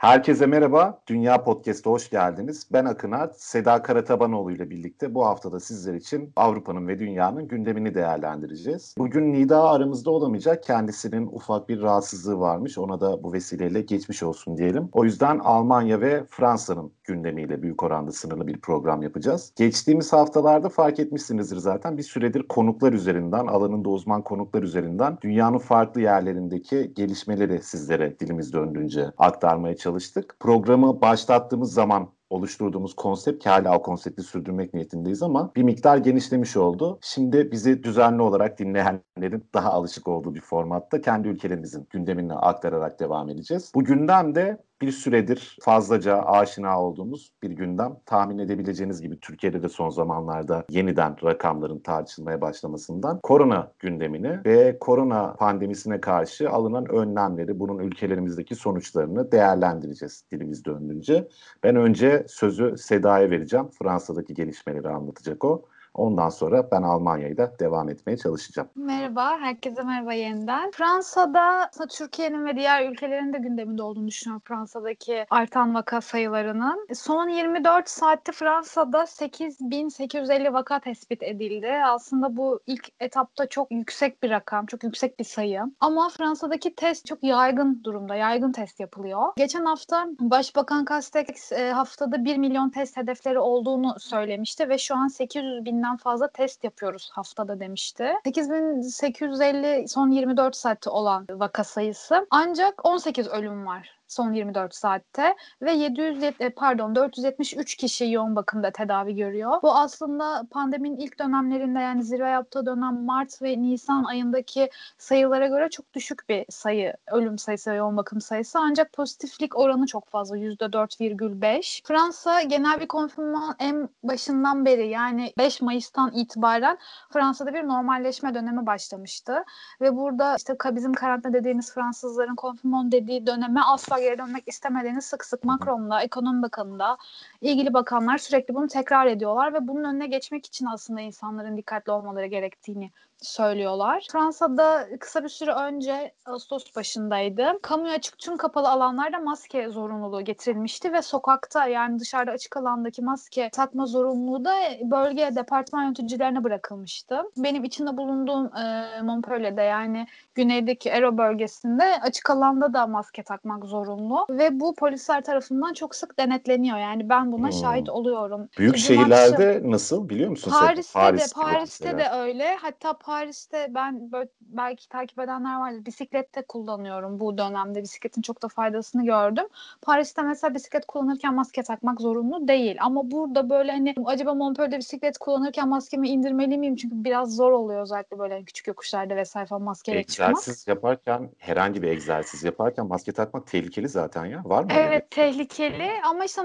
Herkese 0.00 0.46
merhaba. 0.46 1.00
Dünya 1.06 1.44
Podcast'a 1.44 1.90
hoş 1.90 2.10
geldiniz. 2.10 2.68
Ben 2.72 2.84
Akınar, 2.84 3.30
Seda 3.34 3.82
Karatabanoğlu 3.82 4.52
ile 4.52 4.70
birlikte 4.70 5.14
bu 5.14 5.26
haftada 5.26 5.60
sizler 5.60 5.94
için 5.94 6.32
Avrupa'nın 6.36 6.88
ve 6.88 6.98
dünyanın 6.98 7.48
gündemini 7.48 7.94
değerlendireceğiz. 7.94 8.94
Bugün 8.98 9.32
Nida 9.32 9.62
aramızda 9.62 10.10
olamayacak. 10.10 10.62
Kendisinin 10.62 11.26
ufak 11.26 11.68
bir 11.68 11.82
rahatsızlığı 11.82 12.40
varmış. 12.40 12.78
Ona 12.78 13.00
da 13.00 13.22
bu 13.22 13.32
vesileyle 13.32 13.80
geçmiş 13.80 14.22
olsun 14.22 14.56
diyelim. 14.56 14.88
O 14.92 15.04
yüzden 15.04 15.38
Almanya 15.38 16.00
ve 16.00 16.24
Fransa'nın 16.30 16.92
gündemiyle 17.04 17.62
büyük 17.62 17.82
oranda 17.82 18.12
sınırlı 18.12 18.46
bir 18.46 18.60
program 18.60 19.02
yapacağız. 19.02 19.52
Geçtiğimiz 19.56 20.12
haftalarda 20.12 20.68
fark 20.68 21.00
etmişsinizdir 21.00 21.56
zaten 21.56 21.98
bir 21.98 22.02
süredir 22.02 22.42
konuklar 22.42 22.92
üzerinden, 22.92 23.46
alanında 23.46 23.88
uzman 23.88 24.22
konuklar 24.22 24.62
üzerinden 24.62 25.18
dünyanın 25.22 25.58
farklı 25.58 26.00
yerlerindeki 26.00 26.92
gelişmeleri 26.94 27.62
sizlere 27.62 28.18
dilimiz 28.20 28.52
döndüğünce 28.52 29.10
aktarmaya 29.18 29.76
çalıştık. 29.90 30.36
Programı 30.40 31.00
başlattığımız 31.00 31.72
zaman 31.72 32.08
oluşturduğumuz 32.30 32.94
konsept 32.94 33.42
ki 33.42 33.48
hala 33.48 33.78
o 33.78 33.82
konsepti 33.82 34.22
sürdürmek 34.22 34.74
niyetindeyiz 34.74 35.22
ama 35.22 35.52
bir 35.56 35.62
miktar 35.62 35.96
genişlemiş 35.96 36.56
oldu. 36.56 36.98
Şimdi 37.02 37.52
bizi 37.52 37.82
düzenli 37.82 38.22
olarak 38.22 38.58
dinleyenlerin 38.58 39.44
daha 39.54 39.70
alışık 39.70 40.08
olduğu 40.08 40.34
bir 40.34 40.40
formatta 40.40 41.00
kendi 41.00 41.28
ülkelerimizin 41.28 41.86
gündemini 41.90 42.34
aktararak 42.34 43.00
devam 43.00 43.28
edeceğiz. 43.28 43.72
Bu 43.74 43.84
gündem 43.84 44.34
de 44.34 44.62
bir 44.82 44.92
süredir 44.92 45.56
fazlaca 45.60 46.22
aşina 46.22 46.82
olduğumuz 46.82 47.32
bir 47.42 47.50
gündem. 47.50 47.96
Tahmin 48.06 48.38
edebileceğiniz 48.38 49.02
gibi 49.02 49.20
Türkiye'de 49.20 49.62
de 49.62 49.68
son 49.68 49.90
zamanlarda 49.90 50.64
yeniden 50.70 51.16
rakamların 51.24 51.78
tartışılmaya 51.78 52.40
başlamasından 52.40 53.20
korona 53.22 53.72
gündemini 53.78 54.40
ve 54.46 54.78
korona 54.78 55.34
pandemisine 55.34 56.00
karşı 56.00 56.50
alınan 56.50 56.86
önlemleri, 56.86 57.60
bunun 57.60 57.78
ülkelerimizdeki 57.78 58.54
sonuçlarını 58.54 59.32
değerlendireceğiz 59.32 60.24
dilimiz 60.32 60.64
döndüğünce. 60.64 61.28
Ben 61.62 61.76
önce 61.76 62.24
sözü 62.28 62.74
Seda'ya 62.78 63.30
vereceğim. 63.30 63.66
Fransa'daki 63.82 64.34
gelişmeleri 64.34 64.88
anlatacak 64.88 65.44
o. 65.44 65.64
Ondan 65.94 66.28
sonra 66.28 66.70
ben 66.70 66.82
Almanya'yı 66.82 67.36
da 67.36 67.58
devam 67.58 67.88
etmeye 67.88 68.16
çalışacağım. 68.16 68.68
Merhaba, 68.74 69.38
herkese 69.40 69.82
merhaba 69.82 70.12
yeniden. 70.12 70.70
Fransa'da 70.70 71.70
Türkiye'nin 71.90 72.46
ve 72.46 72.56
diğer 72.56 72.90
ülkelerin 72.90 73.32
de 73.32 73.38
gündeminde 73.38 73.82
olduğunu 73.82 74.06
düşünüyorum 74.06 74.42
Fransa'daki 74.44 75.26
artan 75.30 75.74
vaka 75.74 76.00
sayılarının. 76.00 76.86
Son 76.94 77.28
24 77.28 77.88
saatte 77.88 78.32
Fransa'da 78.32 79.06
8850 79.06 80.52
vaka 80.52 80.80
tespit 80.80 81.22
edildi. 81.22 81.72
Aslında 81.84 82.36
bu 82.36 82.60
ilk 82.66 82.88
etapta 83.00 83.46
çok 83.46 83.70
yüksek 83.70 84.22
bir 84.22 84.30
rakam, 84.30 84.66
çok 84.66 84.84
yüksek 84.84 85.18
bir 85.18 85.24
sayı. 85.24 85.62
Ama 85.80 86.08
Fransa'daki 86.08 86.74
test 86.74 87.06
çok 87.06 87.24
yaygın 87.24 87.80
durumda, 87.84 88.14
yaygın 88.14 88.52
test 88.52 88.80
yapılıyor. 88.80 89.22
Geçen 89.36 89.64
hafta 89.64 90.06
Başbakan 90.20 90.84
Castex 90.88 91.52
e, 91.52 91.70
haftada 91.72 92.24
1 92.24 92.36
milyon 92.36 92.70
test 92.70 92.96
hedefleri 92.96 93.38
olduğunu 93.38 93.94
söylemişti 93.98 94.68
ve 94.68 94.78
şu 94.78 94.94
an 94.96 95.08
800 95.08 95.64
binden 95.80 95.96
fazla 95.96 96.28
test 96.28 96.64
yapıyoruz 96.64 97.10
haftada 97.12 97.60
demişti. 97.60 98.12
8850 98.24 99.88
son 99.88 100.10
24 100.10 100.56
saatte 100.56 100.90
olan 100.90 101.26
vaka 101.30 101.64
sayısı. 101.64 102.26
Ancak 102.30 102.86
18 102.86 103.28
ölüm 103.28 103.66
var 103.66 103.99
son 104.10 104.32
24 104.32 104.74
saatte 104.74 105.36
ve 105.62 105.72
700 105.72 106.24
pardon 106.56 106.94
473 106.94 107.74
kişi 107.74 108.10
yoğun 108.10 108.36
bakımda 108.36 108.70
tedavi 108.70 109.16
görüyor. 109.16 109.62
Bu 109.62 109.74
aslında 109.76 110.46
pandeminin 110.50 110.96
ilk 110.96 111.18
dönemlerinde 111.18 111.78
yani 111.78 112.02
zirve 112.02 112.28
yaptığı 112.28 112.66
dönem 112.66 113.04
Mart 113.04 113.42
ve 113.42 113.62
Nisan 113.62 114.04
ayındaki 114.04 114.70
sayılara 114.98 115.46
göre 115.46 115.68
çok 115.70 115.94
düşük 115.94 116.28
bir 116.28 116.44
sayı 116.48 116.94
ölüm 117.06 117.38
sayısı 117.38 117.70
ve 117.70 117.76
yoğun 117.76 117.96
bakım 117.96 118.20
sayısı 118.20 118.58
ancak 118.58 118.92
pozitiflik 118.92 119.58
oranı 119.58 119.86
çok 119.86 120.08
fazla 120.08 120.38
%4,5. 120.38 121.82
Fransa 121.84 122.42
genel 122.42 122.80
bir 122.80 122.88
konfirmasyon 122.88 123.54
en 123.58 123.88
başından 124.02 124.64
beri 124.64 124.88
yani 124.88 125.32
5 125.38 125.62
Mayıs'tan 125.62 126.12
itibaren 126.12 126.78
Fransa'da 127.10 127.54
bir 127.54 127.68
normalleşme 127.68 128.34
dönemi 128.34 128.66
başlamıştı 128.66 129.44
ve 129.80 129.96
burada 129.96 130.34
işte 130.38 130.54
bizim 130.64 130.92
karantina 130.92 131.32
dediğimiz 131.32 131.74
Fransızların 131.74 132.34
konfirmasyon 132.36 132.92
dediği 132.92 133.26
döneme 133.26 133.60
asla 133.60 133.99
geri 134.00 134.18
dönmek 134.18 134.48
istemediğini 134.48 135.02
sık 135.02 135.24
sık 135.24 135.44
Macron'la, 135.44 136.02
ekonomi 136.02 136.42
bakanında 136.42 136.96
ilgili 137.40 137.74
bakanlar 137.74 138.18
sürekli 138.18 138.54
bunu 138.54 138.68
tekrar 138.68 139.06
ediyorlar 139.06 139.54
ve 139.54 139.68
bunun 139.68 139.84
önüne 139.84 140.06
geçmek 140.06 140.46
için 140.46 140.66
aslında 140.66 141.00
insanların 141.00 141.56
dikkatli 141.56 141.92
olmaları 141.92 142.26
gerektiğini 142.26 142.90
söylüyorlar. 143.22 144.06
Fransa'da 144.12 144.88
kısa 145.00 145.24
bir 145.24 145.28
süre 145.28 145.52
önce 145.52 146.12
Ağustos 146.26 146.76
başındaydı. 146.76 147.58
Kamuya 147.62 147.94
açık 147.94 148.18
tüm 148.18 148.36
kapalı 148.36 148.68
alanlarda 148.68 149.18
maske 149.18 149.68
zorunluluğu 149.68 150.20
getirilmişti 150.20 150.92
ve 150.92 151.02
sokakta 151.02 151.66
yani 151.66 151.98
dışarıda 151.98 152.30
açık 152.30 152.56
alandaki 152.56 153.02
maske 153.02 153.50
takma 153.52 153.86
zorunluluğu 153.86 154.44
da 154.44 154.54
bölge 154.82 155.30
departman 155.34 155.82
yöneticilerine 155.82 156.44
bırakılmıştı. 156.44 157.22
Benim 157.36 157.64
içinde 157.64 157.96
bulunduğum 157.96 158.56
e, 158.56 159.02
Montpellier'de 159.02 159.62
yani 159.62 160.06
güneydeki 160.34 160.88
Ero 160.88 161.18
bölgesinde 161.18 162.00
açık 162.02 162.30
alanda 162.30 162.72
da 162.72 162.86
maske 162.86 163.22
takmak 163.22 163.64
zorunlu 163.64 164.26
ve 164.30 164.60
bu 164.60 164.74
polisler 164.74 165.24
tarafından 165.24 165.72
çok 165.74 165.94
sık 165.94 166.18
denetleniyor. 166.18 166.78
Yani 166.78 167.08
ben 167.08 167.32
buna 167.32 167.46
hmm. 167.46 167.52
şahit 167.52 167.88
oluyorum. 167.88 168.48
Büyük 168.58 168.76
Cumartesi, 168.76 168.86
şehirlerde 168.86 169.60
nasıl 169.64 170.08
biliyor 170.08 170.30
musun? 170.30 170.50
Paris'te, 170.50 170.98
Paris'te 170.98 171.40
de 171.40 171.42
Paris'te 171.42 171.98
de 171.98 172.08
öyle. 172.10 172.56
Hatta 172.56 172.92
Paris'te 173.10 173.66
ben 173.74 174.12
böyle 174.12 174.28
belki 174.40 174.88
takip 174.88 175.18
edenler 175.18 175.60
vardır. 175.60 175.86
Bisiklette 175.86 176.42
kullanıyorum 176.42 177.20
bu 177.20 177.38
dönemde. 177.38 177.82
Bisikletin 177.82 178.22
çok 178.22 178.42
da 178.42 178.48
faydasını 178.48 179.04
gördüm. 179.04 179.44
Paris'te 179.82 180.22
mesela 180.22 180.54
bisiklet 180.54 180.86
kullanırken 180.86 181.34
maske 181.34 181.62
takmak 181.62 182.00
zorunlu 182.00 182.48
değil. 182.48 182.76
Ama 182.80 183.10
burada 183.10 183.50
böyle 183.50 183.72
hani 183.72 183.94
acaba 184.04 184.34
Montpellier'de 184.34 184.78
bisiklet 184.78 185.18
kullanırken 185.18 185.68
maskemi 185.68 186.08
indirmeli 186.08 186.58
miyim? 186.58 186.76
Çünkü 186.76 187.04
biraz 187.04 187.36
zor 187.36 187.52
oluyor 187.52 187.82
özellikle 187.82 188.18
böyle 188.18 188.44
küçük 188.44 188.66
yokuşlarda 188.66 189.16
vesaire 189.16 189.46
falan 189.46 189.62
maskeyle 189.62 190.02
çıkmak. 190.02 190.30
Egzersiz 190.30 190.68
yaparken 190.68 191.30
herhangi 191.38 191.82
bir 191.82 191.88
egzersiz 191.88 192.44
yaparken 192.44 192.86
maske 192.86 193.12
takmak 193.12 193.46
tehlikeli 193.46 193.88
zaten 193.88 194.24
ya. 194.24 194.42
Var 194.44 194.62
mı? 194.62 194.68
Evet 194.72 194.90
öyle? 194.90 195.06
tehlikeli 195.10 195.90
ama 196.04 196.24
işte 196.24 196.42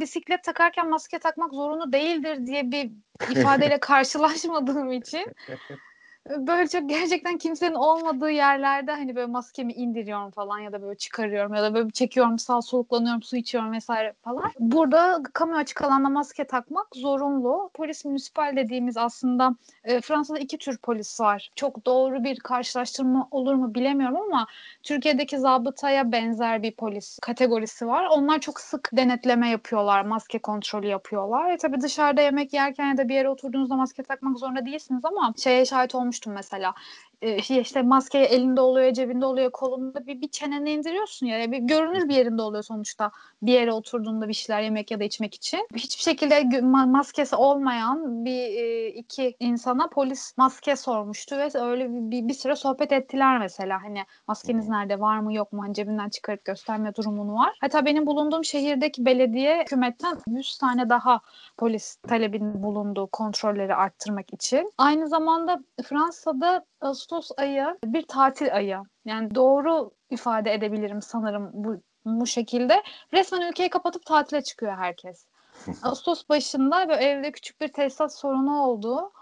bisiklet 0.00 0.44
takarken 0.44 0.90
maske 0.90 1.18
takmak 1.18 1.52
zorunlu 1.52 1.92
değildir 1.92 2.46
diye 2.46 2.70
bir 2.72 2.90
ifadeyle 3.30 3.80
karşılaşmadığım 3.80 4.92
için 4.92 5.26
böyle 6.30 6.68
çok 6.68 6.88
gerçekten 6.88 7.38
kimsenin 7.38 7.74
olmadığı 7.74 8.30
yerlerde 8.30 8.92
hani 8.92 9.16
böyle 9.16 9.26
maskemi 9.26 9.72
indiriyorum 9.72 10.30
falan 10.30 10.58
ya 10.58 10.72
da 10.72 10.82
böyle 10.82 10.96
çıkarıyorum 10.98 11.54
ya 11.54 11.62
da 11.62 11.74
böyle 11.74 11.90
çekiyorum 11.90 12.38
sağ 12.38 12.62
soluklanıyorum 12.62 13.22
su 13.22 13.36
içiyorum 13.36 13.72
vesaire 13.72 14.14
falan. 14.22 14.52
Burada 14.58 15.22
kamu 15.32 15.56
açık 15.56 15.82
alanda 15.82 16.08
maske 16.08 16.44
takmak 16.44 16.86
zorunlu. 16.94 17.70
Polis 17.74 18.04
munisipal 18.04 18.56
dediğimiz 18.56 18.96
aslında 18.96 19.54
e, 19.84 20.00
Fransa'da 20.00 20.38
iki 20.38 20.58
tür 20.58 20.78
polis 20.78 21.20
var. 21.20 21.50
Çok 21.56 21.86
doğru 21.86 22.24
bir 22.24 22.38
karşılaştırma 22.38 23.28
olur 23.30 23.54
mu 23.54 23.74
bilemiyorum 23.74 24.16
ama 24.16 24.46
Türkiye'deki 24.82 25.38
zabıtaya 25.38 26.12
benzer 26.12 26.62
bir 26.62 26.72
polis 26.72 27.18
kategorisi 27.22 27.86
var. 27.86 28.06
Onlar 28.10 28.38
çok 28.38 28.60
sık 28.60 28.90
denetleme 28.92 29.50
yapıyorlar, 29.50 30.04
maske 30.04 30.38
kontrolü 30.38 30.86
yapıyorlar. 30.86 31.50
E 31.50 31.56
tabii 31.56 31.80
dışarıda 31.80 32.20
yemek 32.20 32.52
yerken 32.52 32.88
ya 32.88 32.96
da 32.96 33.08
bir 33.08 33.14
yere 33.14 33.28
oturduğunuzda 33.28 33.76
maske 33.76 34.02
takmak 34.02 34.38
zorunda 34.38 34.66
değilsiniz 34.66 35.04
ama 35.04 35.34
şeye 35.36 35.64
şahit 35.64 35.94
olmuş 35.94 36.15
olmuştum 36.16 36.32
mesela. 36.32 36.74
Ee, 37.15 37.15
işte 37.22 37.82
maske 37.82 38.18
elinde 38.18 38.60
oluyor, 38.60 38.92
cebinde 38.92 39.26
oluyor, 39.26 39.50
kolunda 39.50 40.06
bir, 40.06 40.20
bir 40.20 40.28
çeneni 40.28 40.70
indiriyorsun 40.70 41.26
ya. 41.26 41.52
Bir 41.52 41.58
görünür 41.58 42.08
bir 42.08 42.14
yerinde 42.14 42.42
oluyor 42.42 42.62
sonuçta. 42.62 43.10
Bir 43.42 43.52
yere 43.52 43.72
oturduğunda 43.72 44.28
bir 44.28 44.32
şeyler 44.32 44.62
yemek 44.62 44.90
ya 44.90 45.00
da 45.00 45.04
içmek 45.04 45.34
için. 45.34 45.68
Hiçbir 45.74 46.02
şekilde 46.02 46.60
maskesi 46.86 47.36
olmayan 47.36 48.24
bir 48.24 48.40
e, 48.40 48.88
iki 48.88 49.36
insana 49.40 49.88
polis 49.88 50.36
maske 50.36 50.76
sormuştu 50.76 51.36
ve 51.36 51.50
öyle 51.54 51.90
bir, 51.90 52.10
bir, 52.10 52.28
bir 52.28 52.34
süre 52.34 52.56
sohbet 52.56 52.92
ettiler 52.92 53.38
mesela. 53.38 53.82
Hani 53.82 54.02
maskeniz 54.28 54.68
nerede, 54.68 55.00
var 55.00 55.18
mı 55.18 55.34
yok 55.34 55.52
mu? 55.52 55.62
Hani 55.62 55.74
cebinden 55.74 56.08
çıkarıp 56.08 56.44
gösterme 56.44 56.94
durumunu 56.94 57.34
var. 57.34 57.56
Hatta 57.60 57.84
benim 57.84 58.06
bulunduğum 58.06 58.44
şehirdeki 58.44 59.04
belediye 59.06 59.60
hükümetten 59.60 60.18
100 60.28 60.58
tane 60.58 60.88
daha 60.88 61.20
polis 61.56 61.96
talebinin 61.96 62.62
bulunduğu 62.62 63.06
kontrolleri 63.06 63.74
arttırmak 63.74 64.32
için. 64.32 64.72
Aynı 64.78 65.08
zamanda 65.08 65.60
Fransa'da 65.84 66.64
Ağustos 67.06 67.30
ayı 67.36 67.78
bir 67.84 68.02
tatil 68.02 68.54
ayı. 68.54 68.78
Yani 69.04 69.34
doğru 69.34 69.90
ifade 70.10 70.52
edebilirim 70.54 71.02
sanırım 71.02 71.50
bu 71.52 71.76
bu 72.04 72.26
şekilde. 72.26 72.82
Resmen 73.14 73.48
ülkeyi 73.48 73.70
kapatıp 73.70 74.06
tatile 74.06 74.42
çıkıyor 74.42 74.76
herkes. 74.76 75.26
Ağustos 75.82 76.28
başında 76.28 76.88
böyle 76.88 77.04
evde 77.04 77.32
küçük 77.32 77.60
bir 77.60 77.72
tesisat 77.72 78.14
sorunu 78.14 78.62
oldu. 78.62 79.12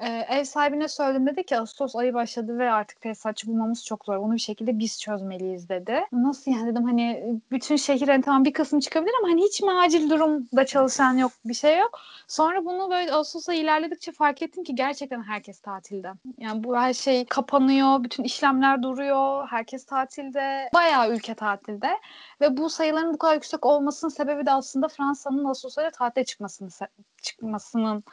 Ee, 0.00 0.26
ev 0.28 0.44
sahibine 0.44 0.88
söyledim 0.88 1.26
dedi 1.26 1.44
ki 1.44 1.58
Ağustos 1.58 1.96
ayı 1.96 2.14
başladı 2.14 2.58
ve 2.58 2.70
artık 2.70 3.00
tesisatçı 3.00 3.46
bulmamız 3.46 3.84
çok 3.84 4.04
zor. 4.04 4.22
Bunu 4.22 4.34
bir 4.34 4.38
şekilde 4.38 4.78
biz 4.78 5.00
çözmeliyiz 5.00 5.68
dedi. 5.68 6.00
Nasıl 6.12 6.50
yani 6.50 6.72
dedim 6.72 6.84
hani 6.84 7.40
bütün 7.50 7.76
şehir 7.76 8.08
hani 8.08 8.22
tamam 8.22 8.44
bir 8.44 8.52
kısım 8.52 8.80
çıkabilir 8.80 9.12
ama 9.20 9.32
hani 9.32 9.42
hiç 9.42 9.62
mi 9.62 9.72
acil 9.72 10.10
durumda 10.10 10.66
çalışan 10.66 11.18
yok 11.18 11.32
bir 11.44 11.54
şey 11.54 11.78
yok. 11.78 12.00
Sonra 12.28 12.64
bunu 12.64 12.90
böyle 12.90 13.12
Ağustos'a 13.12 13.54
ilerledikçe 13.54 14.12
fark 14.12 14.42
ettim 14.42 14.64
ki 14.64 14.74
gerçekten 14.74 15.22
herkes 15.22 15.60
tatilde. 15.60 16.12
Yani 16.38 16.64
bu 16.64 16.76
her 16.76 16.92
şey 16.94 17.24
kapanıyor, 17.24 18.04
bütün 18.04 18.24
işlemler 18.24 18.82
duruyor, 18.82 19.46
herkes 19.48 19.86
tatilde. 19.86 20.70
Bayağı 20.74 21.10
ülke 21.10 21.34
tatilde. 21.34 21.88
Ve 22.40 22.56
bu 22.56 22.70
sayıların 22.70 23.14
bu 23.14 23.18
kadar 23.18 23.34
yüksek 23.34 23.66
olmasının 23.66 24.10
sebebi 24.10 24.46
de 24.46 24.52
aslında 24.52 24.88
Fransa'nın 24.88 25.44
Ağustos'a 25.44 25.90
tatile 25.90 26.24
çıkmasını, 26.24 26.68
çıkmasının 27.22 28.04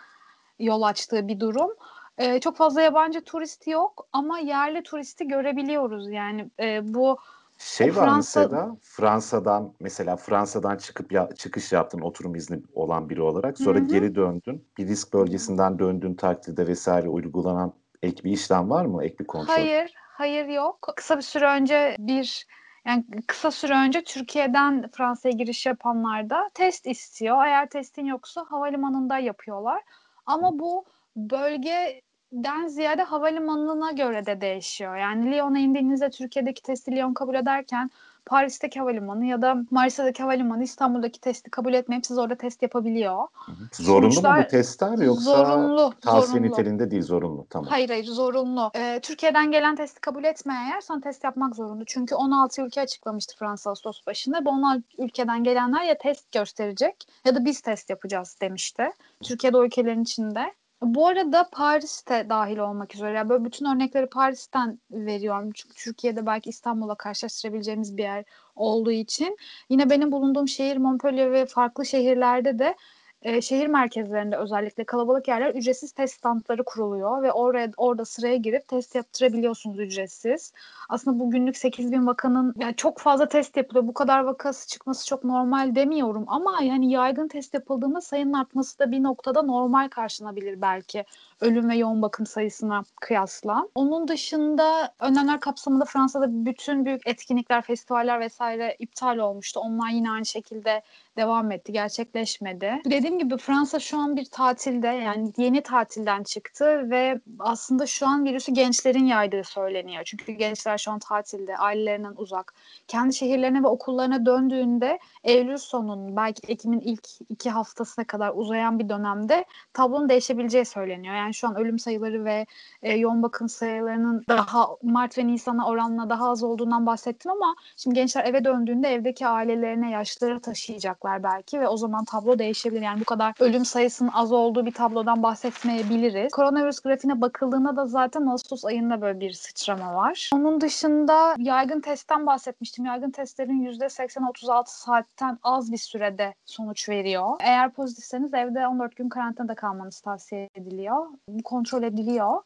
yol 0.59 0.81
açtığı 0.81 1.27
bir 1.27 1.39
durum. 1.39 1.69
Ee, 2.17 2.39
çok 2.39 2.57
fazla 2.57 2.81
yabancı 2.81 3.23
turist 3.23 3.67
yok 3.67 4.07
ama 4.13 4.39
yerli 4.39 4.83
turisti 4.83 5.27
görebiliyoruz. 5.27 6.11
Yani 6.11 6.49
e, 6.59 6.93
bu 6.93 7.17
şey 7.57 7.95
var 7.95 8.05
Fransa... 8.05 8.39
mesela 8.39 8.75
Fransa'dan 8.81 9.73
mesela 9.79 10.15
Fransa'dan 10.15 10.77
çıkıp 10.77 11.11
ya, 11.11 11.29
çıkış 11.35 11.71
yaptın 11.71 12.01
oturum 12.01 12.35
izni 12.35 12.59
olan 12.73 13.09
biri 13.09 13.21
olarak 13.21 13.57
sonra 13.57 13.79
Hı-hı. 13.79 13.87
geri 13.87 14.15
döndün. 14.15 14.67
Bir 14.77 14.87
risk 14.87 15.13
bölgesinden 15.13 15.79
döndüğün 15.79 16.13
takdirde 16.13 16.67
vesaire 16.67 17.09
uygulanan 17.09 17.73
ek 18.03 18.23
bir 18.23 18.31
işlem 18.31 18.69
var 18.69 18.85
mı? 18.85 19.03
Ek 19.03 19.15
bir 19.19 19.27
kontrol? 19.27 19.53
Hayır, 19.53 19.93
hayır 19.95 20.45
yok. 20.45 20.93
Kısa 20.95 21.17
bir 21.17 21.21
süre 21.21 21.45
önce 21.45 21.95
bir 21.99 22.47
yani 22.85 23.05
kısa 23.27 23.51
süre 23.51 23.73
önce 23.73 24.03
Türkiye'den 24.03 24.89
Fransa'ya 24.97 25.33
giriş 25.33 25.65
yapanlar 25.65 26.29
da 26.29 26.49
test 26.53 26.87
istiyor. 26.87 27.45
Eğer 27.45 27.69
testin 27.69 28.05
yoksa 28.05 28.45
havalimanında 28.49 29.17
yapıyorlar. 29.17 29.83
Ama 30.27 30.59
bu 30.59 30.85
bölgeden 31.15 32.67
ziyade 32.67 33.03
havalimanına 33.03 33.91
göre 33.91 34.25
de 34.25 34.41
değişiyor. 34.41 34.97
Yani 34.97 35.31
Lyon'a 35.31 35.59
indiğinizde 35.59 36.09
Türkiye'deki 36.09 36.61
testi 36.61 36.91
Lyon 36.91 37.13
kabul 37.13 37.35
ederken 37.35 37.89
Paris'teki 38.27 38.79
havalimanı 38.79 39.25
ya 39.25 39.41
da 39.41 39.55
Mars'taki 39.71 40.23
havalimanı 40.23 40.63
İstanbul'daki 40.63 41.21
testi 41.21 41.51
kabul 41.51 41.73
etmeyip 41.73 42.05
siz 42.05 42.17
orada 42.17 42.35
test 42.35 42.61
yapabiliyor. 42.61 43.27
Zorunlu 43.73 44.11
Sonuçlar, 44.11 44.37
mu 44.37 44.43
bu 44.43 44.47
testler 44.47 44.97
yoksa 44.97 45.45
zorunlu, 45.45 45.93
tavsiye 46.01 46.27
zorunlu. 46.27 46.47
niteliğinde 46.47 46.91
değil 46.91 47.01
zorunlu 47.01 47.47
tamam. 47.49 47.69
Hayır 47.69 47.89
hayır 47.89 48.05
zorunlu. 48.05 48.71
Ee, 48.75 48.99
Türkiye'den 49.03 49.51
gelen 49.51 49.75
testi 49.75 50.01
kabul 50.01 50.23
etmeyen 50.23 50.67
yer 50.67 50.81
son 50.81 50.99
test 50.99 51.23
yapmak 51.23 51.55
zorunlu. 51.55 51.85
Çünkü 51.85 52.15
16 52.15 52.61
ülke 52.61 52.81
açıklamıştı 52.81 53.35
Fransa 53.39 53.69
Ağustos 53.69 54.07
başında. 54.07 54.45
Bu 54.45 54.49
16 54.49 54.83
ülkeden 54.97 55.43
gelenler 55.43 55.83
ya 55.83 55.97
test 55.97 56.31
gösterecek 56.31 56.95
ya 57.25 57.35
da 57.35 57.45
biz 57.45 57.61
test 57.61 57.89
yapacağız 57.89 58.37
demişti. 58.41 58.91
Türkiye'de 59.23 59.57
o 59.57 59.65
ülkelerin 59.65 60.03
içinde. 60.03 60.53
Bu 60.81 61.07
arada 61.07 61.49
Paris'te 61.51 62.29
dahil 62.29 62.57
olmak 62.57 62.95
üzere. 62.95 63.17
Yani 63.17 63.29
böyle 63.29 63.45
bütün 63.45 63.65
örnekleri 63.65 64.09
Paris'ten 64.09 64.79
veriyorum. 64.91 65.51
Çünkü 65.55 65.75
Türkiye'de 65.75 66.25
belki 66.25 66.49
İstanbul'la 66.49 66.95
karşılaştırabileceğimiz 66.95 67.97
bir 67.97 68.03
yer 68.03 68.25
olduğu 68.55 68.91
için. 68.91 69.37
Yine 69.69 69.89
benim 69.89 70.11
bulunduğum 70.11 70.47
şehir 70.47 70.77
Montpellier 70.77 71.31
ve 71.31 71.45
farklı 71.45 71.85
şehirlerde 71.85 72.59
de 72.59 72.75
e, 73.21 73.41
şehir 73.41 73.67
merkezlerinde 73.67 74.37
özellikle 74.37 74.83
kalabalık 74.83 75.27
yerler 75.27 75.55
ücretsiz 75.55 75.91
test 75.91 76.13
standları 76.13 76.63
kuruluyor 76.63 77.21
ve 77.21 77.31
oraya 77.31 77.71
orada 77.77 78.05
sıraya 78.05 78.35
girip 78.35 78.67
test 78.67 78.95
yaptırabiliyorsunuz 78.95 79.79
ücretsiz. 79.79 80.53
Aslında 80.89 81.19
bu 81.19 81.31
günlük 81.31 81.57
8 81.57 81.91
bin 81.91 82.07
vakanın 82.07 82.53
yani 82.59 82.75
çok 82.75 82.99
fazla 82.99 83.27
test 83.27 83.57
yapılıyor. 83.57 83.87
Bu 83.87 83.93
kadar 83.93 84.19
vakası 84.23 84.67
çıkması 84.67 85.07
çok 85.07 85.23
normal 85.23 85.75
demiyorum 85.75 86.23
ama 86.27 86.61
yani 86.63 86.91
yaygın 86.91 87.27
test 87.27 87.53
yapıldığında 87.53 88.01
sayının 88.01 88.33
artması 88.33 88.79
da 88.79 88.91
bir 88.91 89.03
noktada 89.03 89.41
normal 89.41 89.89
karşılanabilir 89.89 90.61
belki 90.61 91.05
ölüm 91.41 91.69
ve 91.69 91.75
yoğun 91.75 92.01
bakım 92.01 92.25
sayısına 92.25 92.83
kıyasla. 93.01 93.67
Onun 93.75 94.07
dışında 94.07 94.93
önlemler 94.99 95.39
kapsamında 95.39 95.85
Fransa'da 95.85 96.45
bütün 96.45 96.85
büyük 96.85 97.07
etkinlikler, 97.07 97.61
festivaller 97.61 98.19
vesaire 98.19 98.75
iptal 98.79 99.17
olmuştu. 99.17 99.59
Onlar 99.59 99.89
yine 99.89 100.11
aynı 100.11 100.25
şekilde 100.25 100.81
devam 101.17 101.51
etti, 101.51 101.71
gerçekleşmedi. 101.71 102.81
Dediğim 102.85 103.19
gibi 103.19 103.37
Fransa 103.37 103.79
şu 103.79 103.97
an 103.97 104.15
bir 104.15 104.25
tatilde 104.25 104.87
yani 104.87 105.33
yeni 105.37 105.61
tatilden 105.61 106.23
çıktı 106.23 106.89
ve 106.89 107.21
aslında 107.39 107.85
şu 107.85 108.07
an 108.07 108.25
virüsü 108.25 108.53
gençlerin 108.53 109.05
yaydığı 109.05 109.43
söyleniyor. 109.43 110.03
Çünkü 110.05 110.31
gençler 110.31 110.77
şu 110.77 110.91
an 110.91 110.99
tatilde, 110.99 111.57
ailelerinden 111.57 112.13
uzak. 112.17 112.53
Kendi 112.87 113.13
şehirlerine 113.13 113.63
ve 113.63 113.67
okullarına 113.67 114.25
döndüğünde 114.25 114.99
Eylül 115.23 115.57
sonunun 115.57 116.15
belki 116.15 116.51
Ekim'in 116.51 116.79
ilk 116.79 117.07
iki 117.29 117.49
haftasına 117.49 118.05
kadar 118.05 118.31
uzayan 118.35 118.79
bir 118.79 118.89
dönemde 118.89 119.45
tablonun 119.73 120.09
değişebileceği 120.09 120.65
söyleniyor. 120.65 121.15
Yani 121.15 121.26
şu 121.33 121.47
an 121.47 121.55
ölüm 121.55 121.79
sayıları 121.79 122.25
ve 122.25 122.45
e, 122.81 122.93
yoğun 122.93 123.23
bakım 123.23 123.49
sayılarının 123.49 124.23
daha 124.29 124.67
Mart 124.83 125.17
ve 125.17 125.27
Nisan'a 125.27 125.67
oranla 125.67 126.09
daha 126.09 126.29
az 126.29 126.43
olduğundan 126.43 126.85
bahsettim 126.85 127.31
ama 127.31 127.55
şimdi 127.77 127.95
gençler 127.95 128.25
eve 128.25 128.43
döndüğünde 128.43 128.93
evdeki 128.93 129.27
ailelerine 129.27 129.91
yaşları 129.91 130.39
taşıyacaklar 130.39 131.23
belki 131.23 131.59
ve 131.59 131.67
o 131.67 131.77
zaman 131.77 132.05
tablo 132.05 132.39
değişebilir. 132.39 132.81
Yani 132.81 132.99
bu 132.99 133.05
kadar 133.05 133.33
ölüm 133.39 133.65
sayısının 133.65 134.11
az 134.13 134.31
olduğu 134.31 134.65
bir 134.65 134.71
tablodan 134.71 135.23
bahsetmeyebiliriz. 135.23 136.31
Koronavirüs 136.31 136.79
grafiğine 136.79 137.21
bakıldığında 137.21 137.75
da 137.75 137.85
zaten 137.85 138.25
Ağustos 138.25 138.65
ayında 138.65 139.01
böyle 139.01 139.19
bir 139.19 139.33
sıçrama 139.33 139.95
var. 139.95 140.29
Onun 140.33 140.61
dışında 140.61 141.35
yaygın 141.37 141.81
testten 141.81 142.25
bahsetmiştim. 142.25 142.85
Yaygın 142.85 143.11
testlerin 143.11 143.65
%80-36 143.65 144.63
saatten 144.65 145.39
az 145.43 145.71
bir 145.71 145.77
sürede 145.77 146.33
sonuç 146.45 146.89
veriyor. 146.89 147.35
Eğer 147.39 147.71
pozitifseniz 147.71 148.33
evde 148.33 148.67
14 148.67 148.95
gün 148.95 149.09
karantinada 149.09 149.55
kalmanız 149.55 149.99
tavsiye 149.99 150.49
ediliyor. 150.55 151.07
Kontrol 151.43 151.83
ediliyor. 151.83 152.41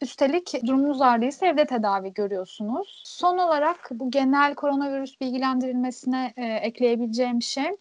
Üstelik 0.00 0.52
durumunuz 0.66 1.02
ağırlıysa 1.02 1.46
evde 1.46 1.66
tedavi 1.66 2.14
görüyorsunuz. 2.14 3.02
Son 3.06 3.38
olarak 3.38 3.88
bu 3.90 4.10
genel 4.10 4.54
koronavirüs 4.54 5.20
bilgilendirilmesine 5.20 6.32
e, 6.36 6.44
ekleyebileceğim 6.44 7.42
şey 7.42 7.76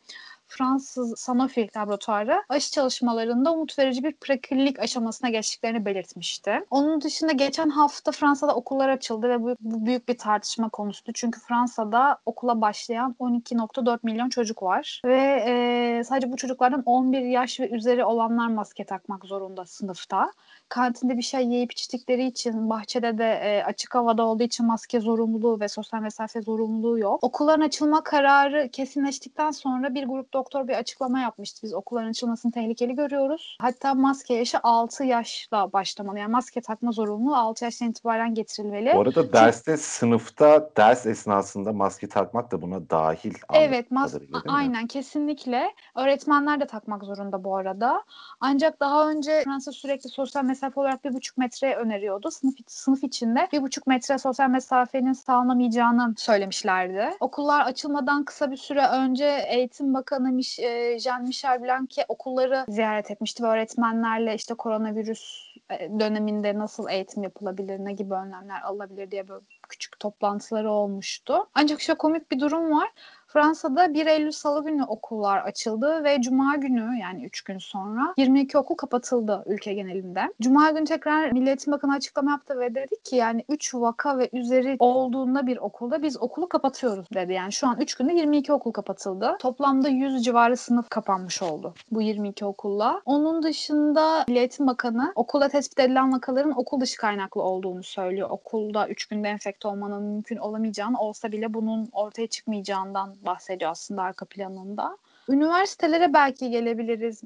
Fransız 0.57 1.19
Sanofi 1.19 1.69
laboratuvarı 1.77 2.43
aşı 2.49 2.71
çalışmalarında 2.71 3.53
umut 3.53 3.79
verici 3.79 4.03
bir 4.03 4.13
preklinik 4.13 4.79
aşamasına 4.79 5.29
geçtiklerini 5.29 5.85
belirtmişti. 5.85 6.65
Onun 6.71 7.01
dışında 7.01 7.31
geçen 7.31 7.69
hafta 7.69 8.11
Fransa'da 8.11 8.55
okullar 8.55 8.89
açıldı 8.89 9.29
ve 9.29 9.43
bu, 9.43 9.55
bu 9.59 9.85
büyük 9.85 10.09
bir 10.09 10.17
tartışma 10.17 10.69
konusu. 10.69 11.13
Çünkü 11.13 11.39
Fransa'da 11.39 12.17
okula 12.25 12.61
başlayan 12.61 13.15
12.4 13.19 13.99
milyon 14.03 14.29
çocuk 14.29 14.63
var 14.63 15.01
ve 15.05 15.43
e, 15.47 16.03
sadece 16.03 16.31
bu 16.31 16.37
çocuklardan 16.37 16.83
11 16.85 17.21
yaş 17.21 17.59
ve 17.59 17.69
üzeri 17.69 18.05
olanlar 18.05 18.47
maske 18.47 18.83
takmak 18.83 19.25
zorunda 19.25 19.65
sınıfta. 19.65 20.31
Kantinde 20.69 21.17
bir 21.17 21.21
şey 21.21 21.47
yiyip 21.47 21.71
içtikleri 21.71 22.25
için, 22.25 22.69
bahçede 22.69 23.17
de 23.17 23.31
e, 23.43 23.63
açık 23.63 23.95
havada 23.95 24.23
olduğu 24.23 24.43
için 24.43 24.65
maske 24.65 24.99
zorunluluğu 24.99 25.59
ve 25.59 25.67
sosyal 25.67 26.01
mesafe 26.01 26.41
zorunluluğu 26.41 26.99
yok. 26.99 27.23
Okulların 27.23 27.65
açılma 27.65 28.03
kararı 28.03 28.69
kesinleştikten 28.71 29.51
sonra 29.51 29.95
bir 29.95 30.03
grup 30.03 30.33
doktor 30.43 30.67
bir 30.67 30.73
açıklama 30.73 31.19
yapmıştı. 31.19 31.59
Biz 31.63 31.73
okulların 31.73 32.09
açılmasını 32.09 32.51
tehlikeli 32.51 32.95
görüyoruz. 32.95 33.57
Hatta 33.61 33.93
maske 33.93 34.33
yaşı 34.33 34.57
6 34.63 35.03
yaşla 35.03 35.73
başlamalı. 35.73 36.19
Yani 36.19 36.31
maske 36.31 36.61
takma 36.61 36.91
zorunluluğu 36.91 37.35
6 37.35 37.65
yaştan 37.65 37.89
itibaren 37.89 38.33
getirilmeli. 38.33 38.91
Bu 38.95 39.01
arada 39.01 39.33
derste, 39.33 39.71
Çünkü... 39.71 39.83
sınıfta 39.83 40.69
ders 40.77 41.05
esnasında 41.05 41.73
maske 41.73 42.07
takmak 42.09 42.51
da 42.51 42.61
buna 42.61 42.89
dahil. 42.89 43.33
Evet, 43.53 43.91
mas- 43.91 44.43
aynen 44.47 44.87
kesinlikle. 44.87 45.73
Öğretmenler 45.95 46.59
de 46.59 46.67
takmak 46.67 47.03
zorunda 47.03 47.43
bu 47.43 47.55
arada. 47.55 48.03
Ancak 48.39 48.79
daha 48.79 49.09
önce 49.09 49.41
Fransa 49.43 49.71
sürekli 49.71 50.09
sosyal 50.09 50.43
mesafe 50.43 50.79
olarak 50.79 51.03
bir 51.03 51.13
buçuk 51.13 51.37
metre 51.37 51.75
öneriyordu. 51.75 52.31
Sınıf, 52.31 52.55
sınıf 52.67 53.03
içinde 53.03 53.47
bir 53.53 53.61
buçuk 53.61 53.87
metre 53.87 54.17
sosyal 54.17 54.49
mesafenin 54.49 55.13
sağlanamayacağını 55.13 56.13
söylemişlerdi. 56.17 57.09
Okullar 57.19 57.61
açılmadan 57.61 58.23
kısa 58.23 58.51
bir 58.51 58.57
süre 58.57 58.87
önce 58.87 59.45
Eğitim 59.47 59.93
Bakanı 59.93 60.32
e, 60.59 60.99
Jean 60.99 61.23
Michel 61.23 61.63
Blanquet 61.63 62.05
okulları 62.07 62.65
ziyaret 62.67 63.11
etmişti 63.11 63.43
ve 63.43 63.47
öğretmenlerle 63.47 64.35
işte 64.35 64.53
koronavirüs 64.53 65.53
e, 65.71 65.99
döneminde 65.99 66.57
nasıl 66.57 66.89
eğitim 66.89 67.23
yapılabilir, 67.23 67.79
ne 67.79 67.93
gibi 67.93 68.13
önlemler 68.13 68.61
alınabilir 68.61 69.11
diye 69.11 69.27
böyle 69.27 69.45
küçük 69.69 69.99
toplantıları 69.99 70.71
olmuştu. 70.71 71.49
Ancak 71.53 71.81
şu 71.81 71.95
komik 71.97 72.31
bir 72.31 72.39
durum 72.39 72.71
var. 72.71 72.89
Fransa'da 73.33 73.93
1 73.93 74.05
Eylül 74.05 74.31
Salı 74.31 74.63
günü 74.63 74.83
okullar 74.83 75.37
açıldı 75.37 76.03
ve 76.03 76.21
Cuma 76.21 76.55
günü 76.55 76.99
yani 77.01 77.25
3 77.25 77.41
gün 77.41 77.57
sonra 77.57 78.13
22 78.17 78.57
okul 78.57 78.75
kapatıldı 78.75 79.43
ülke 79.45 79.73
genelinde. 79.73 80.33
Cuma 80.41 80.71
günü 80.71 80.85
tekrar 80.85 81.31
Milliyetin 81.31 81.73
Bakanı 81.73 81.93
açıklama 81.93 82.31
yaptı 82.31 82.59
ve 82.59 82.75
dedi 82.75 82.95
ki 83.03 83.15
yani 83.15 83.45
3 83.49 83.75
vaka 83.75 84.17
ve 84.17 84.29
üzeri 84.33 84.75
olduğunda 84.79 85.47
bir 85.47 85.57
okulda 85.57 86.03
biz 86.03 86.21
okulu 86.21 86.49
kapatıyoruz 86.49 87.05
dedi. 87.13 87.33
Yani 87.33 87.51
şu 87.51 87.67
an 87.67 87.81
3 87.81 87.95
günde 87.95 88.13
22 88.13 88.53
okul 88.53 88.71
kapatıldı. 88.71 89.35
Toplamda 89.39 89.89
100 89.89 90.23
civarı 90.23 90.57
sınıf 90.57 90.89
kapanmış 90.89 91.41
oldu 91.41 91.73
bu 91.91 92.01
22 92.01 92.45
okulla. 92.45 93.01
Onun 93.05 93.43
dışında 93.43 94.25
Milliyetin 94.27 94.67
Bakanı 94.67 95.11
okulda 95.15 95.49
tespit 95.49 95.79
edilen 95.79 96.13
vakaların 96.13 96.59
okul 96.59 96.79
dışı 96.79 96.97
kaynaklı 96.97 97.41
olduğunu 97.41 97.83
söylüyor. 97.83 98.29
Okulda 98.29 98.87
3 98.87 99.05
günde 99.05 99.29
enfekte 99.29 99.67
olmanın 99.67 100.03
mümkün 100.03 100.37
olamayacağını 100.37 100.99
olsa 100.99 101.31
bile 101.31 101.53
bunun 101.53 101.89
ortaya 101.91 102.27
çıkmayacağından 102.27 103.15
bahsediyor 103.25 103.71
aslında 103.71 104.01
arka 104.01 104.25
planında. 104.25 104.97
Üniversitelere 105.29 106.13
belki 106.13 106.49
gelebiliriz. 106.49 107.21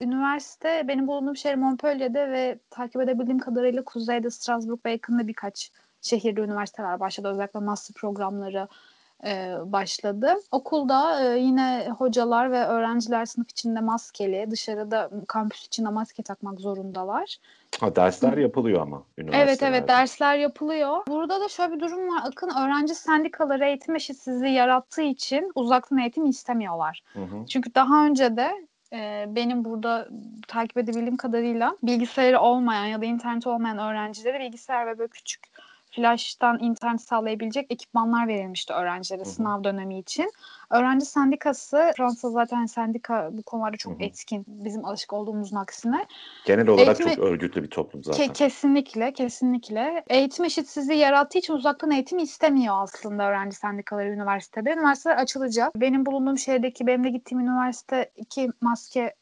Üniversite 0.00 0.88
benim 0.88 1.06
bulunduğum 1.06 1.36
şehir 1.36 1.54
Montpellier'de 1.54 2.30
ve 2.30 2.58
takip 2.70 3.02
edebildiğim 3.02 3.38
kadarıyla 3.38 3.84
kuzeyde 3.84 4.30
Strasbourg 4.30 4.80
ve 4.86 4.90
yakında 4.90 5.26
birkaç 5.26 5.70
şehirde 6.02 6.40
üniversiteler 6.40 7.00
başladı. 7.00 7.28
Özellikle 7.28 7.60
master 7.60 7.94
programları 7.94 8.68
e, 9.24 9.54
başladı. 9.64 10.34
Okulda 10.50 11.24
e, 11.24 11.38
yine 11.38 11.88
hocalar 11.98 12.52
ve 12.52 12.64
öğrenciler 12.64 13.26
sınıf 13.26 13.50
içinde 13.50 13.80
maskeli, 13.80 14.50
dışarıda 14.50 15.10
kampüs 15.28 15.66
içinde 15.66 15.88
maske 15.88 16.22
takmak 16.22 16.60
zorundalar. 16.60 17.36
Ha, 17.80 17.96
dersler 17.96 18.38
yapılıyor 18.38 18.82
ama 18.82 19.02
Evet 19.32 19.62
evet 19.62 19.88
dersler 19.88 20.36
yapılıyor. 20.36 21.06
Burada 21.08 21.40
da 21.40 21.48
şöyle 21.48 21.74
bir 21.74 21.80
durum 21.80 22.08
var. 22.08 22.22
Akın 22.24 22.48
öğrenci 22.48 22.94
sendikaları 22.94 23.64
eğitim 23.64 23.96
eşitsizliği 23.96 24.52
yarattığı 24.52 25.02
için 25.02 25.52
uzaktan 25.54 25.98
eğitim 25.98 26.26
istemiyorlar. 26.26 27.02
Hı 27.12 27.22
hı. 27.22 27.46
Çünkü 27.46 27.74
daha 27.74 28.06
önce 28.06 28.36
de 28.36 28.66
e, 28.92 29.26
benim 29.28 29.64
burada 29.64 30.08
takip 30.48 30.76
edebildiğim 30.76 31.16
kadarıyla 31.16 31.76
bilgisayarı 31.82 32.40
olmayan 32.40 32.86
ya 32.86 33.00
da 33.00 33.04
internet 33.04 33.46
olmayan 33.46 33.78
öğrencilere 33.78 34.40
bilgisayar 34.40 34.86
ve 34.86 34.98
böyle 34.98 35.08
küçük 35.08 35.55
flash'tan 35.96 36.58
internet 36.60 37.00
sağlayabilecek 37.00 37.66
ekipmanlar 37.70 38.28
verilmişti 38.28 38.72
öğrencilere 38.72 39.22
hı. 39.24 39.28
sınav 39.28 39.64
dönemi 39.64 39.98
için. 39.98 40.32
Öğrenci 40.70 41.06
sendikası, 41.06 41.92
Fransa 41.96 42.30
zaten 42.30 42.66
sendika 42.66 43.28
bu 43.32 43.42
konularda 43.42 43.76
çok 43.76 43.92
Hı 43.92 43.96
hı. 43.98 44.02
etkin 44.02 44.44
bizim 44.48 44.84
alışık 44.84 45.12
olduğumuzun 45.12 45.56
aksine. 45.56 46.06
Genel 46.44 46.68
olarak 46.68 47.00
Eğitimi- 47.00 47.14
çok 47.14 47.24
örgütlü 47.24 47.62
bir 47.62 47.70
toplum 47.70 48.04
zaten. 48.04 48.26
Ke- 48.26 48.32
kesinlikle, 48.32 49.12
kesinlikle. 49.12 50.04
Eğitim 50.08 50.44
eşitsizliği 50.44 50.98
yarattığı 50.98 51.38
için 51.38 51.54
uzaktan 51.54 51.90
eğitim 51.90 52.18
istemiyor 52.18 52.74
aslında 52.78 53.28
öğrenci 53.28 53.56
sendikaları 53.56 54.08
üniversitede. 54.08 54.72
Üniversiteler 54.72 55.16
açılacak. 55.16 55.74
Benim 55.76 56.06
bulunduğum 56.06 56.38
şehirdeki, 56.38 56.86
benim 56.86 57.04
de 57.04 57.10
gittiğim 57.10 57.40
üniversite 57.40 58.10
iki 58.16 58.48
maske 58.60 59.14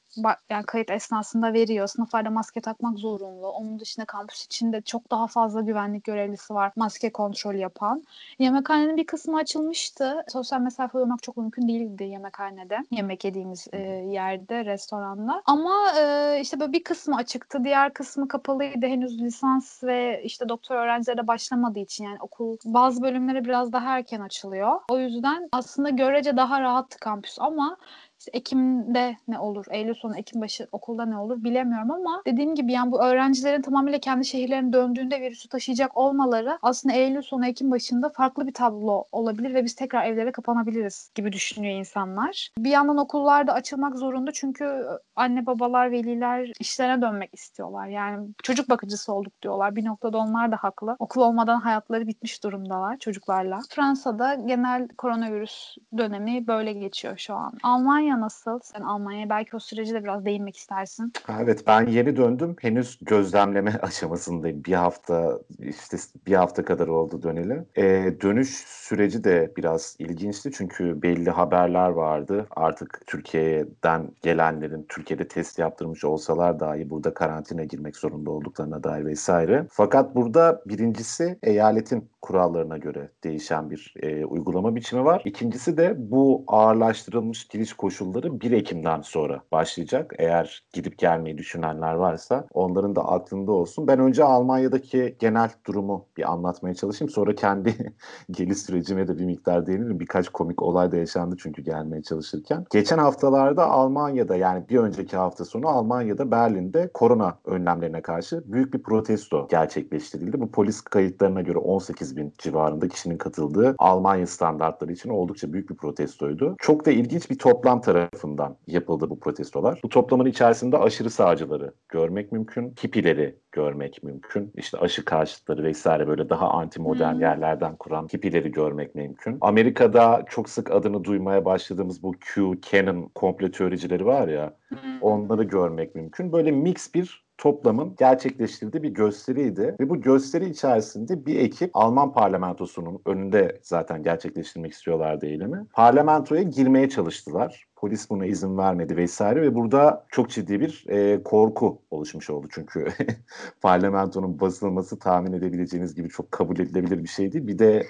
yani 0.51 0.65
kayıt 0.67 0.91
esnasında 0.91 1.53
veriyor. 1.53 1.87
Sınıflarda 1.87 2.31
maske 2.31 2.61
takmak 2.61 2.99
zorunlu. 2.99 3.49
Onun 3.49 3.79
dışında 3.81 4.07
kampüs 4.07 4.45
içinde 4.45 4.81
çok 4.81 5.11
daha 5.11 5.27
fazla 5.27 5.61
güvenlik 5.61 6.05
görevlisi 6.05 6.55
var. 6.55 6.73
Maske 6.77 7.13
kontrol 7.13 7.55
yapan. 7.55 8.05
Yemekhanenin 8.39 8.97
bir 8.97 9.07
kısmı 9.07 9.37
açılmıştı. 9.37 10.25
Sosyal 10.29 10.61
mesafe 10.61 10.99
uymak 10.99 11.23
çok 11.23 11.37
mümkün 11.37 11.69
değildi 11.69 12.05
yemekhanede. 12.05 12.79
Yemek 12.91 13.25
yediğimiz 13.25 13.69
e, 13.73 13.79
yerde, 13.79 14.65
restoranda. 14.65 15.43
Ama 15.47 15.93
e, 15.99 16.39
işte 16.41 16.61
böyle 16.61 16.73
bir 16.73 16.85
kısmı 16.85 17.17
açıktı. 17.17 17.65
Diğer 17.65 17.93
kısmı 17.93 18.29
kapalıydı. 18.29 18.87
Henüz 18.87 19.21
lisans 19.21 19.85
ve 19.85 20.23
işte 20.25 20.49
doktor 20.49 20.77
öğrencileri 20.77 21.19
de 21.19 21.27
başlamadığı 21.27 21.79
için 21.79 22.05
yani 22.05 22.19
okul 22.21 22.57
bazı 22.65 23.03
bölümlere 23.03 23.45
biraz 23.45 23.73
daha 23.73 23.99
erken 23.99 24.21
açılıyor. 24.21 24.81
O 24.91 24.99
yüzden 24.99 25.49
aslında 25.53 25.91
görece 25.91 26.37
daha 26.37 26.61
rahattı 26.61 26.99
kampüs 26.99 27.39
ama 27.39 27.77
işte 28.25 28.39
Ekim'de 28.39 29.17
ne 29.29 29.39
olur, 29.39 29.67
Eylül 29.71 29.95
sonu, 29.95 30.17
Ekim 30.17 30.41
başı 30.41 30.69
okulda 30.73 31.07
ne 31.07 31.19
olur 31.19 31.45
bilemiyorum 31.45 31.91
ama 31.91 32.23
dediğim 32.27 32.55
gibi 32.55 32.73
yani 32.73 32.93
bu 32.93 33.05
öğrencilerin 33.05 33.63
tamamıyla 33.63 33.99
kendi 33.99 34.25
şehirlerine 34.25 34.73
döndüğünde 34.73 35.21
virüsü 35.21 35.49
taşıyacak 35.49 35.97
olmaları 35.97 36.59
aslında 36.63 36.95
Eylül 36.95 37.23
sonu, 37.23 37.47
Ekim 37.47 37.71
başında 37.71 38.09
farklı 38.09 38.47
bir 38.47 38.53
tablo 38.53 39.05
olabilir 39.13 39.55
ve 39.55 39.65
biz 39.65 39.75
tekrar 39.75 40.07
evlere 40.07 40.33
kapanabiliriz 40.33 41.11
gibi 41.15 41.33
düşünüyor 41.33 41.79
insanlar. 41.79 42.51
Bir 42.59 42.71
yandan 42.71 42.97
okullar 42.97 43.47
da 43.47 43.53
açılmak 43.53 43.99
zorunda 43.99 44.33
çünkü 44.33 44.85
anne 45.17 45.47
babalar, 45.47 45.91
veliler 45.91 46.53
işlerine 46.61 47.03
dönmek 47.03 47.35
istiyorlar. 47.35 47.87
Yani 47.87 48.29
çocuk 48.43 48.71
bakıcısı 48.71 49.13
olduk 49.13 49.43
diyorlar. 49.43 49.77
Bir 49.77 49.85
noktada 49.85 50.19
onlar 50.19 50.53
da 50.53 50.57
haklı. 50.57 50.97
Okul 50.99 51.21
olmadan 51.21 51.61
hayatları 51.61 52.07
bitmiş 52.07 52.45
durumdalar 52.45 52.99
çocuklarla. 52.99 53.61
Fransa'da 53.71 54.35
genel 54.35 54.89
koronavirüs 54.89 55.77
dönemi 55.99 56.47
böyle 56.47 56.73
geçiyor 56.73 57.19
şu 57.19 57.35
an. 57.35 57.53
Almanya 57.63 58.14
nasıl? 58.21 58.61
Sen 58.63 58.81
Almanya'ya 58.81 59.29
belki 59.31 59.57
o 59.57 59.59
süreci 59.59 59.95
de 59.95 60.05
biraz 60.05 60.25
değinmek 60.25 60.57
istersin. 60.57 61.13
Evet 61.29 61.65
ben 61.67 61.87
yeni 61.87 62.17
döndüm. 62.17 62.57
Henüz 62.61 62.99
gözlemleme 63.03 63.79
aşamasındayım. 63.83 64.65
Bir 64.65 64.73
hafta 64.73 65.39
işte 65.59 65.97
bir 66.27 66.35
hafta 66.35 66.65
kadar 66.65 66.89
oldu 66.89 67.23
döneli. 67.23 67.65
Ee, 67.77 68.15
dönüş 68.23 68.65
süreci 68.67 69.25
de 69.25 69.53
biraz 69.57 69.97
ilginçti 69.99 70.51
çünkü 70.55 71.03
belli 71.03 71.31
haberler 71.31 71.89
vardı. 71.89 72.47
Artık 72.51 73.03
Türkiye'den 73.07 74.11
gelenlerin 74.23 74.87
Türkiye'de 74.89 75.29
test 75.29 75.59
yaptırmış 75.59 76.05
olsalar 76.05 76.61
dahi 76.61 76.91
burada 76.91 77.15
karantina 77.15 77.65
girmek 77.65 77.97
zorunda 77.97 78.31
olduklarına 78.31 78.83
dair 78.85 79.05
vesaire. 79.05 79.67
Fakat 79.71 80.15
burada 80.15 80.63
birincisi 80.67 81.39
eyaletin 81.43 82.11
kurallarına 82.23 82.79
göre 82.79 83.11
değişen 83.25 83.71
bir 83.71 83.95
e, 84.03 84.25
uygulama 84.25 84.77
biçimi 84.77 85.05
var. 85.05 85.23
İkincisi 85.25 85.77
de 85.77 85.95
bu 85.99 86.45
ağırlaştırılmış 86.47 87.49
giriş 87.49 87.73
koşulları 88.05 88.41
1 88.41 88.53
Ekim'den 88.53 89.01
sonra 89.01 89.41
başlayacak. 89.53 90.15
Eğer 90.19 90.65
gidip 90.73 90.99
gelmeyi 90.99 91.39
düşünenler 91.39 91.95
varsa 91.95 92.47
onların 92.53 92.97
da 92.97 93.09
aklında 93.09 93.53
olsun. 93.53 93.87
Ben 93.87 93.99
önce 93.99 94.25
Almanya'daki 94.25 95.17
genel 95.19 95.51
durumu 95.67 96.07
bir 96.17 96.33
anlatmaya 96.33 96.75
çalışayım. 96.75 97.11
Sonra 97.11 97.35
kendi 97.35 97.95
geliş 98.31 98.59
sürecime 98.59 99.09
de 99.09 99.19
bir 99.19 99.25
miktar 99.25 99.67
değinirim. 99.67 100.01
Birkaç 100.01 100.29
komik 100.29 100.63
olay 100.63 100.93
da 100.93 100.97
yaşandı 100.97 101.37
çünkü 101.39 101.63
gelmeye 101.63 102.03
çalışırken. 102.03 102.65
Geçen 102.71 102.99
haftalarda 102.99 103.67
Almanya'da 103.71 104.37
yani 104.37 104.69
bir 104.69 104.79
önceki 104.79 105.17
hafta 105.17 105.45
sonu 105.45 105.69
Almanya'da 105.69 106.31
Berlin'de 106.31 106.91
korona 106.95 107.39
önlemlerine 107.45 108.03
karşı 108.03 108.53
büyük 108.53 108.75
bir 108.75 108.83
protesto 108.83 109.49
gerçekleştirildi. 109.51 110.41
Bu 110.41 110.51
polis 110.51 110.81
kayıtlarına 110.81 111.41
göre 111.41 111.59
18 111.59 112.17
bin 112.17 112.33
civarında 112.39 112.89
kişinin 112.89 113.19
katıldığı 113.19 113.75
Almanya 113.79 114.27
standartları 114.27 114.93
için 114.93 115.11
oldukça 115.11 115.53
büyük 115.53 115.71
bir 115.71 115.77
protestoydu. 115.77 116.57
Çok 116.59 116.87
da 116.87 116.91
ilginç 116.91 117.31
bir 117.31 117.39
toplam 117.39 117.81
tarafından 117.95 118.57
yapıldı 118.67 119.11
bu 119.11 119.21
protestolar. 119.21 119.81
Bu 119.85 119.89
toplamın 119.89 120.27
içerisinde 120.27 120.79
aşırı 120.79 121.11
sağcıları 121.11 121.75
görmek 121.89 122.33
mümkün, 122.33 122.75
hippileri 122.85 123.39
görmek 123.53 124.03
mümkün. 124.03 124.53
İşte 124.57 124.79
aşı 124.79 125.05
karşıtları 125.05 125.65
vesaire 125.65 126.09
böyle 126.09 126.29
daha 126.29 126.51
anti 126.51 126.81
modern 126.81 127.15
Hmm. 127.15 127.21
yerlerden 127.21 127.77
kuran 127.77 128.09
hippileri 128.15 128.53
görmek 128.53 128.95
mümkün. 128.95 129.39
Amerika'da 129.41 130.25
çok 130.29 130.49
sık 130.49 130.71
adını 130.71 131.05
duymaya 131.05 131.45
başladığımız 131.45 132.03
bu 132.03 132.13
Q, 132.21 132.61
Canon 132.71 133.11
komplo 133.15 133.51
teoricileri 133.51 134.07
var 134.07 134.29
ya 134.29 134.57
onları 135.01 135.45
görmek 135.45 135.95
mümkün. 135.95 136.33
Böyle 136.33 136.51
mix 136.51 136.95
bir 136.95 137.25
toplamın 137.39 137.95
gerçekleştirdiği 137.99 138.83
bir 138.83 138.89
gösteriydi. 138.89 139.77
Ve 139.81 139.89
bu 139.89 140.01
gösteri 140.01 140.51
içerisinde 140.51 141.27
bir 141.27 141.39
ekip 141.39 141.71
Alman 141.75 142.13
parlamentosunun 142.13 143.01
önünde 143.07 143.61
zaten 143.63 144.03
gerçekleştirmek 144.03 144.73
istiyorlardı 144.73 145.27
eylemi. 145.27 145.67
Parlamentoya 145.73 146.43
girmeye 146.43 146.89
çalıştılar. 146.89 147.65
Polis 147.85 148.11
buna 148.11 148.27
izin 148.27 148.59
vermedi 148.59 148.97
vesaire 148.97 149.43
ve 149.43 149.55
burada 149.55 150.07
çok 150.09 150.31
ciddi 150.31 150.61
bir 150.61 150.85
e, 150.89 151.23
korku 151.23 151.83
oluşmuş 151.91 152.31
oldu. 152.31 152.47
Çünkü 152.51 152.87
parlamentonun 153.63 154.41
basılması 154.41 154.99
tahmin 154.99 155.33
edebileceğiniz 155.33 155.95
gibi 155.95 156.09
çok 156.09 156.33
kabul 156.33 156.59
edilebilir 156.59 157.03
bir 157.03 157.09
şey 157.09 157.33
değil. 157.33 157.47
Bir 157.47 157.59
de 157.59 157.87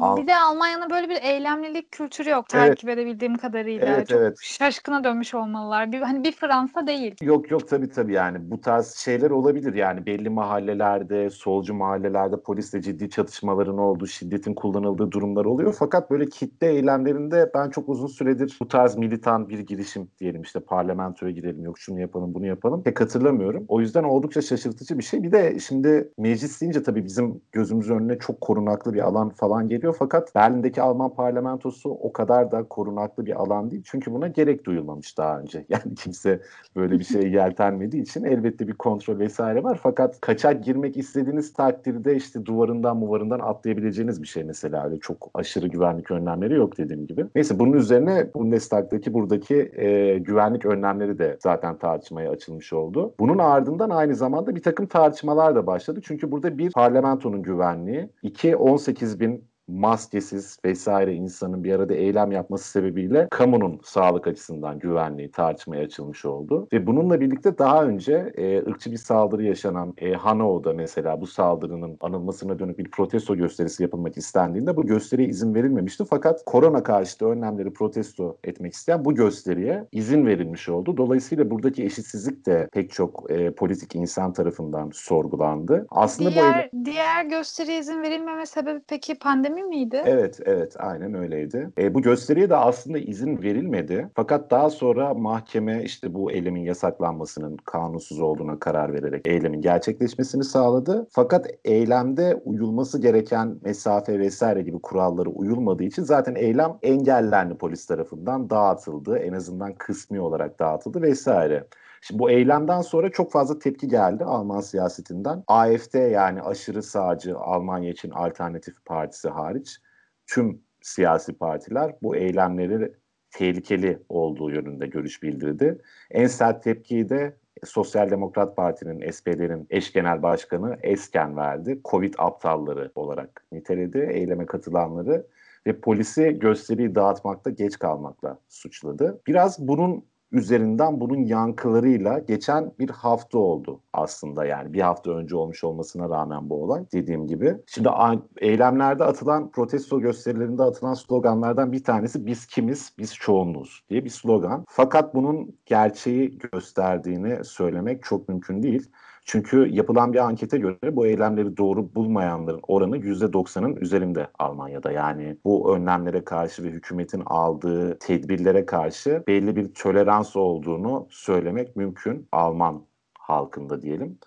Al- 0.00 0.16
Bir 0.16 0.26
de 0.26 0.36
Almanya'nın 0.36 0.90
böyle 0.90 1.08
bir 1.08 1.22
eylemlilik 1.22 1.92
kültürü 1.92 2.30
yok 2.30 2.46
Evet. 2.54 2.68
takip 2.68 2.88
edebildiğim 2.88 3.36
kadarıyla. 3.36 3.86
Evet, 3.86 4.08
Çok 4.08 4.18
evet. 4.18 4.36
şaşkına 4.42 5.04
dönmüş 5.04 5.34
olmalılar. 5.34 5.92
Bir, 5.92 6.00
hani 6.00 6.24
bir 6.24 6.32
Fransa 6.32 6.86
değil. 6.86 7.14
Yok 7.22 7.50
yok 7.50 7.68
tabii 7.68 7.88
tabii 7.88 8.12
yani 8.12 8.50
bu 8.50 8.60
tarz 8.60 8.94
şeyler 8.94 9.30
olabilir 9.30 9.74
yani 9.74 10.06
belli 10.06 10.30
mahallelerde, 10.30 11.30
solcu 11.30 11.74
mahallelerde 11.74 12.40
polisle 12.40 12.82
ciddi 12.82 13.10
çatışmaların 13.10 13.78
olduğu, 13.78 14.06
şiddetin 14.06 14.54
kullanıldığı 14.54 15.10
durumlar 15.10 15.44
oluyor. 15.44 15.76
Fakat 15.78 16.10
böyle 16.10 16.26
kitle 16.26 16.66
eylemlerinde 16.66 17.50
ben 17.54 17.70
çok 17.70 17.88
uzun 17.88 18.06
süredir 18.06 18.56
bu 18.60 18.68
tarz 18.68 18.96
militan 18.96 19.37
bir 19.48 19.58
girişim 19.58 20.08
diyelim 20.20 20.42
işte 20.42 20.60
parlamentoya 20.60 21.32
girelim 21.32 21.64
yok 21.64 21.78
şunu 21.78 22.00
yapalım 22.00 22.34
bunu 22.34 22.46
yapalım 22.46 22.82
pek 22.82 23.00
hatırlamıyorum. 23.00 23.64
O 23.68 23.80
yüzden 23.80 24.04
oldukça 24.04 24.42
şaşırtıcı 24.42 24.98
bir 24.98 25.04
şey. 25.04 25.22
Bir 25.22 25.32
de 25.32 25.58
şimdi 25.58 26.12
meclis 26.18 26.60
deyince 26.60 26.82
tabii 26.82 27.04
bizim 27.04 27.40
gözümüzün 27.52 27.94
önüne 27.94 28.18
çok 28.18 28.40
korunaklı 28.40 28.94
bir 28.94 29.00
alan 29.00 29.28
falan 29.30 29.68
geliyor. 29.68 29.96
Fakat 29.98 30.34
Berlin'deki 30.34 30.82
Alman 30.82 31.14
parlamentosu 31.14 31.90
o 31.90 32.12
kadar 32.12 32.50
da 32.50 32.62
korunaklı 32.62 33.26
bir 33.26 33.40
alan 33.42 33.70
değil. 33.70 33.82
Çünkü 33.86 34.12
buna 34.12 34.28
gerek 34.28 34.64
duyulmamış 34.64 35.18
daha 35.18 35.40
önce. 35.40 35.64
Yani 35.68 35.94
kimse 35.94 36.40
böyle 36.76 36.98
bir 36.98 37.04
şeye 37.04 37.28
yeltenmediği 37.28 38.02
için 38.02 38.24
elbette 38.24 38.68
bir 38.68 38.72
kontrol 38.72 39.18
vesaire 39.18 39.62
var. 39.62 39.80
Fakat 39.82 40.20
kaçak 40.20 40.64
girmek 40.64 40.96
istediğiniz 40.96 41.52
takdirde 41.52 42.16
işte 42.16 42.46
duvarından 42.46 42.96
muvarından 42.96 43.40
atlayabileceğiniz 43.40 44.22
bir 44.22 44.28
şey 44.28 44.44
mesela. 44.44 44.84
Öyle 44.84 44.98
çok 44.98 45.30
aşırı 45.34 45.68
güvenlik 45.68 46.10
önlemleri 46.10 46.54
yok 46.54 46.78
dediğim 46.78 47.06
gibi. 47.06 47.26
Neyse 47.34 47.58
bunun 47.58 47.72
üzerine 47.72 48.26
Bundestag'daki 48.34 49.14
buradaki 49.30 49.72
e, 49.76 50.18
güvenlik 50.18 50.66
önlemleri 50.66 51.18
de 51.18 51.36
zaten 51.40 51.78
tartışmaya 51.78 52.30
açılmış 52.30 52.72
oldu. 52.72 53.14
Bunun 53.18 53.38
ardından 53.38 53.90
aynı 53.90 54.14
zamanda 54.14 54.56
bir 54.56 54.62
takım 54.62 54.86
tartışmalar 54.86 55.54
da 55.54 55.66
başladı. 55.66 56.00
Çünkü 56.04 56.30
burada 56.30 56.58
bir 56.58 56.72
parlamentonun 56.72 57.42
güvenliği, 57.42 58.10
iki 58.22 58.56
18 58.56 59.20
bin 59.20 59.47
maskesiz 59.68 60.58
vesaire 60.64 61.14
insanın 61.14 61.64
bir 61.64 61.72
arada 61.72 61.94
eylem 61.94 62.32
yapması 62.32 62.70
sebebiyle 62.70 63.28
kamunun 63.30 63.80
sağlık 63.84 64.26
açısından 64.26 64.78
güvenliği 64.78 65.30
tartışmaya 65.30 65.84
açılmış 65.84 66.24
oldu. 66.24 66.68
Ve 66.72 66.86
bununla 66.86 67.20
birlikte 67.20 67.58
daha 67.58 67.84
önce 67.84 68.32
e, 68.36 68.58
ırkçı 68.58 68.92
bir 68.92 68.96
saldırı 68.96 69.44
yaşanan 69.44 69.94
e, 69.98 70.12
Hanover'da 70.12 70.72
mesela 70.72 71.20
bu 71.20 71.26
saldırının 71.26 71.96
anılmasına 72.00 72.58
dönük 72.58 72.78
bir 72.78 72.90
protesto 72.90 73.36
gösterisi 73.36 73.82
yapılmak 73.82 74.16
istendiğinde 74.16 74.76
bu 74.76 74.86
gösteriye 74.86 75.28
izin 75.28 75.54
verilmemişti. 75.54 76.04
Fakat 76.10 76.44
korona 76.46 76.82
karşıtı 76.82 77.26
önlemleri 77.26 77.72
protesto 77.72 78.36
etmek 78.44 78.72
isteyen 78.72 79.04
bu 79.04 79.14
gösteriye 79.14 79.84
izin 79.92 80.26
verilmiş 80.26 80.68
oldu. 80.68 80.96
Dolayısıyla 80.96 81.50
buradaki 81.50 81.84
eşitsizlik 81.84 82.46
de 82.46 82.68
pek 82.72 82.90
çok 82.92 83.30
e, 83.30 83.50
politik 83.50 83.94
insan 83.94 84.32
tarafından 84.32 84.90
sorgulandı. 84.94 85.86
Aslında 85.90 86.30
diğer, 86.30 86.70
bu 86.72 86.84
diğer 86.84 87.24
gösteriye 87.24 87.78
izin 87.78 88.02
verilmeme 88.02 88.46
sebebi 88.46 88.80
peki 88.88 89.18
pandemi 89.18 89.57
miydi? 89.62 90.02
Evet, 90.04 90.40
evet, 90.44 90.74
aynen 90.78 91.14
öyleydi. 91.14 91.70
E, 91.78 91.94
bu 91.94 92.02
gösteriye 92.02 92.50
de 92.50 92.56
aslında 92.56 92.98
izin 92.98 93.42
verilmedi. 93.42 94.08
Fakat 94.14 94.50
daha 94.50 94.70
sonra 94.70 95.14
mahkeme 95.14 95.82
işte 95.84 96.14
bu 96.14 96.32
eylemin 96.32 96.62
yasaklanmasının 96.62 97.56
kanunsuz 97.56 98.20
olduğuna 98.20 98.58
karar 98.58 98.92
vererek 98.92 99.26
eylemin 99.26 99.60
gerçekleşmesini 99.60 100.44
sağladı. 100.44 101.06
Fakat 101.10 101.46
eylemde 101.64 102.34
uyulması 102.44 103.00
gereken 103.00 103.56
mesafe 103.64 104.18
vesaire 104.18 104.62
gibi 104.62 104.78
kuralları 104.82 105.30
uyulmadığı 105.30 105.84
için 105.84 106.02
zaten 106.02 106.34
eylem 106.34 106.78
engellendi 106.82 107.54
polis 107.54 107.86
tarafından 107.86 108.50
dağıtıldı. 108.50 109.18
En 109.18 109.32
azından 109.32 109.74
kısmi 109.74 110.20
olarak 110.20 110.58
dağıtıldı 110.58 111.02
vesaire. 111.02 111.64
Şimdi 112.00 112.18
bu 112.18 112.30
eylemden 112.30 112.80
sonra 112.80 113.10
çok 113.10 113.32
fazla 113.32 113.58
tepki 113.58 113.88
geldi 113.88 114.24
Alman 114.24 114.60
siyasetinden. 114.60 115.44
AFD 115.46 116.10
yani 116.10 116.42
aşırı 116.42 116.82
sağcı 116.82 117.38
Almanya 117.38 117.90
için 117.90 118.10
Alternatif 118.10 118.84
Partisi 118.84 119.28
hariç 119.28 119.78
tüm 120.26 120.62
siyasi 120.82 121.32
partiler 121.32 121.94
bu 122.02 122.16
eylemleri 122.16 122.92
tehlikeli 123.30 124.02
olduğu 124.08 124.50
yönünde 124.50 124.86
görüş 124.86 125.22
bildirdi. 125.22 125.78
En 126.10 126.26
sert 126.26 126.62
tepkiyi 126.62 127.08
de 127.08 127.36
Sosyal 127.64 128.10
Demokrat 128.10 128.56
Parti'nin, 128.56 129.10
SPD'nin 129.10 129.66
eş 129.70 129.92
genel 129.92 130.22
başkanı 130.22 130.78
Esken 130.82 131.36
verdi. 131.36 131.80
Covid 131.84 132.14
aptalları 132.18 132.92
olarak 132.94 133.44
niteledi 133.52 133.98
eyleme 133.98 134.46
katılanları 134.46 135.26
ve 135.66 135.80
polisi 135.80 136.38
gösteriyi 136.38 136.94
dağıtmakta 136.94 137.50
geç 137.50 137.78
kalmakla 137.78 138.38
suçladı. 138.48 139.20
Biraz 139.26 139.68
bunun 139.68 140.04
üzerinden 140.32 141.00
bunun 141.00 141.18
yankılarıyla 141.18 142.18
geçen 142.18 142.72
bir 142.78 142.90
hafta 142.90 143.38
oldu 143.38 143.80
aslında 143.92 144.44
yani 144.44 144.72
bir 144.72 144.80
hafta 144.80 145.10
önce 145.10 145.36
olmuş 145.36 145.64
olmasına 145.64 146.08
rağmen 146.08 146.50
bu 146.50 146.62
olay 146.62 146.84
dediğim 146.92 147.26
gibi. 147.26 147.56
Şimdi 147.66 147.88
eylemlerde 148.36 149.04
atılan 149.04 149.50
protesto 149.50 150.00
gösterilerinde 150.00 150.62
atılan 150.62 150.94
sloganlardan 150.94 151.72
bir 151.72 151.84
tanesi 151.84 152.26
biz 152.26 152.46
kimiz 152.46 152.92
biz 152.98 153.14
çoğunluğuz 153.14 153.84
diye 153.90 154.04
bir 154.04 154.10
slogan. 154.10 154.64
Fakat 154.68 155.14
bunun 155.14 155.56
gerçeği 155.66 156.38
gösterdiğini 156.38 157.44
söylemek 157.44 158.02
çok 158.02 158.28
mümkün 158.28 158.62
değil. 158.62 158.90
Çünkü 159.30 159.68
yapılan 159.70 160.12
bir 160.12 160.18
ankete 160.18 160.58
göre 160.58 160.96
bu 160.96 161.06
eylemleri 161.06 161.56
doğru 161.56 161.94
bulmayanların 161.94 162.60
oranı 162.68 162.98
%90'ın 162.98 163.76
üzerinde 163.76 164.26
Almanya'da. 164.38 164.92
Yani 164.92 165.36
bu 165.44 165.76
önlemlere 165.76 166.24
karşı 166.24 166.62
ve 166.62 166.68
hükümetin 166.68 167.22
aldığı 167.26 167.98
tedbirlere 167.98 168.66
karşı 168.66 169.24
belli 169.26 169.56
bir 169.56 169.74
tolerans 169.74 170.36
olduğunu 170.36 171.06
söylemek 171.10 171.76
mümkün 171.76 172.28
Alman 172.32 172.86
halkında 173.18 173.82
diyelim. 173.82 174.18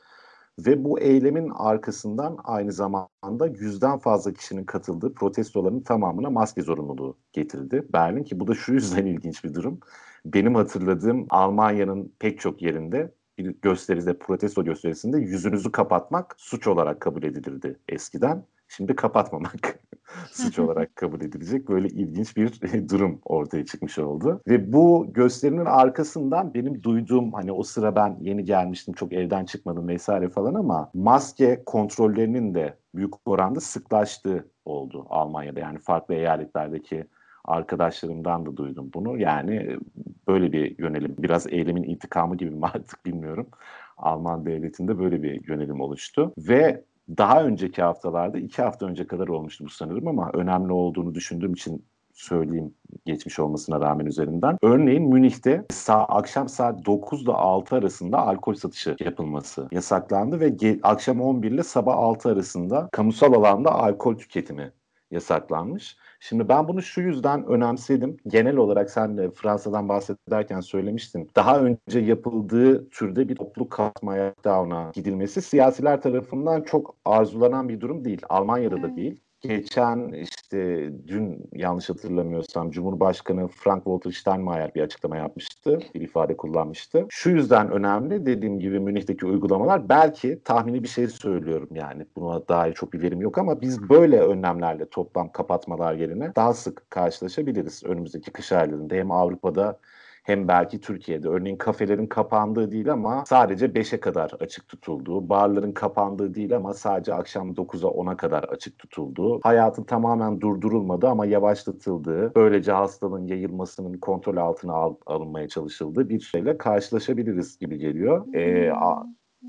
Ve 0.59 0.83
bu 0.83 0.99
eylemin 0.99 1.49
arkasından 1.49 2.37
aynı 2.43 2.71
zamanda 2.71 3.47
yüzden 3.47 3.99
fazla 3.99 4.33
kişinin 4.33 4.65
katıldığı 4.65 5.13
protestoların 5.13 5.81
tamamına 5.81 6.29
maske 6.29 6.61
zorunluluğu 6.61 7.17
getirildi. 7.33 7.87
Berlin 7.93 8.23
ki 8.23 8.39
bu 8.39 8.47
da 8.47 8.53
şu 8.53 8.73
yüzden 8.73 9.05
ilginç 9.13 9.43
bir 9.43 9.53
durum. 9.53 9.79
Benim 10.25 10.55
hatırladığım 10.55 11.27
Almanya'nın 11.29 12.13
pek 12.19 12.39
çok 12.39 12.61
yerinde 12.61 13.11
gösteride, 13.37 14.17
protesto 14.17 14.63
gösterisinde 14.63 15.17
yüzünüzü 15.17 15.71
kapatmak 15.71 16.35
suç 16.37 16.67
olarak 16.67 16.99
kabul 16.99 17.23
edilirdi 17.23 17.79
eskiden. 17.89 18.45
Şimdi 18.67 18.95
kapatmamak 18.95 19.79
suç 20.31 20.59
olarak 20.59 20.95
kabul 20.95 21.21
edilecek. 21.21 21.69
Böyle 21.69 21.87
ilginç 21.87 22.37
bir 22.37 22.61
durum 22.89 23.21
ortaya 23.25 23.65
çıkmış 23.65 23.99
oldu. 23.99 24.41
Ve 24.47 24.73
bu 24.73 25.07
gösterinin 25.13 25.65
arkasından 25.65 26.53
benim 26.53 26.83
duyduğum 26.83 27.33
hani 27.33 27.51
o 27.51 27.63
sıra 27.63 27.95
ben 27.95 28.17
yeni 28.21 28.45
gelmiştim 28.45 28.93
çok 28.93 29.13
evden 29.13 29.45
çıkmadım 29.45 29.87
vesaire 29.87 30.29
falan 30.29 30.53
ama 30.53 30.91
maske 30.93 31.63
kontrollerinin 31.65 32.55
de 32.55 32.77
büyük 32.95 33.13
oranda 33.25 33.59
sıklaştığı 33.59 34.47
oldu 34.65 35.05
Almanya'da. 35.09 35.59
Yani 35.59 35.79
farklı 35.79 36.13
eyaletlerdeki 36.13 37.05
arkadaşlarımdan 37.45 38.45
da 38.45 38.57
duydum 38.57 38.89
bunu. 38.93 39.17
Yani 39.17 39.77
böyle 40.27 40.51
bir 40.51 40.79
yönelim, 40.79 41.15
biraz 41.17 41.47
eylemin 41.47 41.83
intikamı 41.83 42.37
gibi 42.37 42.51
mi 42.51 42.65
artık 42.73 43.05
bilmiyorum. 43.05 43.47
Alman 43.97 44.45
devletinde 44.45 44.99
böyle 44.99 45.23
bir 45.23 45.47
yönelim 45.47 45.81
oluştu. 45.81 46.33
Ve 46.37 46.83
daha 47.17 47.43
önceki 47.43 47.81
haftalarda, 47.81 48.37
iki 48.37 48.61
hafta 48.61 48.85
önce 48.85 49.07
kadar 49.07 49.27
olmuştu 49.27 49.65
bu 49.65 49.69
sanırım 49.69 50.07
ama 50.07 50.31
önemli 50.33 50.73
olduğunu 50.73 51.15
düşündüğüm 51.15 51.53
için 51.53 51.85
söyleyeyim 52.13 52.73
geçmiş 53.05 53.39
olmasına 53.39 53.79
rağmen 53.81 54.05
üzerinden. 54.05 54.57
Örneğin 54.61 55.09
Münih'te 55.09 55.65
sa 55.69 56.03
akşam 56.03 56.49
saat 56.49 56.85
9 56.85 57.23
ile 57.23 57.31
6 57.31 57.75
arasında 57.75 58.17
alkol 58.17 58.53
satışı 58.53 58.95
yapılması 58.99 59.67
yasaklandı 59.71 60.39
ve 60.39 60.77
akşam 60.83 61.21
11 61.21 61.51
ile 61.51 61.63
sabah 61.63 61.97
6 61.97 62.29
arasında 62.29 62.89
kamusal 62.91 63.33
alanda 63.33 63.71
alkol 63.71 64.15
tüketimi 64.15 64.71
yasaklanmış. 65.11 65.97
Şimdi 66.19 66.49
ben 66.49 66.67
bunu 66.67 66.81
şu 66.81 67.01
yüzden 67.01 67.45
önemsedim. 67.45 68.17
Genel 68.27 68.55
olarak 68.55 68.89
sen 68.91 69.17
de 69.17 69.31
Fransa'dan 69.31 69.89
bahsederken 69.89 70.59
söylemiştin. 70.59 71.29
Daha 71.35 71.59
önce 71.59 71.99
yapıldığı 71.99 72.89
türde 72.89 73.29
bir 73.29 73.35
toplu 73.35 73.69
katmaya 73.69 74.33
down'a 74.43 74.91
gidilmesi 74.93 75.41
siyasiler 75.41 76.01
tarafından 76.01 76.61
çok 76.61 76.95
arzulanan 77.05 77.69
bir 77.69 77.81
durum 77.81 78.05
değil. 78.05 78.21
Almanya'da 78.29 78.81
da 78.81 78.95
değil 78.95 79.21
geçen 79.41 80.11
işte 80.11 80.91
dün 81.07 81.49
yanlış 81.53 81.89
hatırlamıyorsam 81.89 82.71
Cumhurbaşkanı 82.71 83.41
Frank-Walter 83.41 84.11
Steinmeier 84.11 84.75
bir 84.75 84.81
açıklama 84.81 85.17
yapmıştı. 85.17 85.79
Bir 85.95 86.01
ifade 86.01 86.37
kullanmıştı. 86.37 87.05
Şu 87.09 87.29
yüzden 87.29 87.71
önemli 87.71 88.25
dediğim 88.25 88.59
gibi 88.59 88.79
Münih'teki 88.79 89.25
uygulamalar 89.25 89.89
belki 89.89 90.41
tahmini 90.43 90.83
bir 90.83 90.87
şey 90.87 91.07
söylüyorum 91.07 91.69
yani. 91.73 92.05
Buna 92.15 92.47
dair 92.47 92.73
çok 92.73 92.93
bir 92.93 93.01
verim 93.01 93.21
yok 93.21 93.37
ama 93.37 93.61
biz 93.61 93.89
böyle 93.89 94.21
önlemlerle 94.21 94.89
toplam 94.89 95.31
kapatmalar 95.31 95.93
yerine 95.93 96.35
daha 96.35 96.53
sık 96.53 96.91
karşılaşabiliriz 96.91 97.83
önümüzdeki 97.83 98.31
kış 98.31 98.51
aylarında. 98.51 98.95
Hem 98.95 99.11
Avrupa'da 99.11 99.79
hem 100.31 100.47
belki 100.47 100.81
Türkiye'de 100.81 101.27
örneğin 101.27 101.57
kafelerin 101.57 102.07
kapandığı 102.07 102.71
değil 102.71 102.91
ama 102.91 103.23
sadece 103.27 103.65
5'e 103.65 103.99
kadar 103.99 104.31
açık 104.39 104.67
tutulduğu, 104.67 105.29
barların 105.29 105.71
kapandığı 105.71 106.35
değil 106.35 106.55
ama 106.55 106.73
sadece 106.73 107.13
akşam 107.13 107.51
9'a 107.51 107.89
10'a 107.89 108.17
kadar 108.17 108.43
açık 108.43 108.79
tutulduğu, 108.79 109.39
hayatın 109.43 109.83
tamamen 109.83 110.41
durdurulmadı 110.41 111.07
ama 111.07 111.25
yavaşlatıldığı, 111.25 112.35
böylece 112.35 112.71
hastalığın 112.71 113.27
yayılmasının 113.27 113.97
kontrol 113.97 114.37
altına 114.37 114.73
al, 114.73 114.95
alınmaya 115.05 115.47
çalışıldığı 115.47 116.09
bir 116.09 116.19
şeyle 116.19 116.57
karşılaşabiliriz 116.57 117.57
gibi 117.57 117.77
geliyor. 117.77 118.33
Ee, 118.35 118.71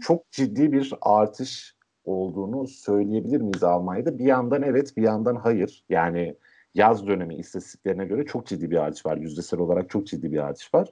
çok 0.01 0.31
ciddi 0.31 0.73
bir 0.73 0.93
artış 1.01 1.77
olduğunu 2.05 2.67
söyleyebilir 2.67 3.41
miyiz 3.41 3.63
Almanya'da? 3.63 4.19
Bir 4.19 4.25
yandan 4.25 4.63
evet, 4.63 4.97
bir 4.97 5.03
yandan 5.03 5.37
hayır. 5.37 5.85
Yani 5.89 6.37
yaz 6.75 7.07
dönemi 7.07 7.35
istatistiklerine 7.35 8.05
göre 8.05 8.25
çok 8.25 8.47
ciddi 8.47 8.71
bir 8.71 8.77
artış 8.77 9.07
var. 9.07 9.17
Yüzdesel 9.17 9.61
olarak 9.61 9.91
çok 9.91 10.07
ciddi 10.07 10.33
bir 10.33 10.39
artış 10.39 10.75
var. 10.75 10.89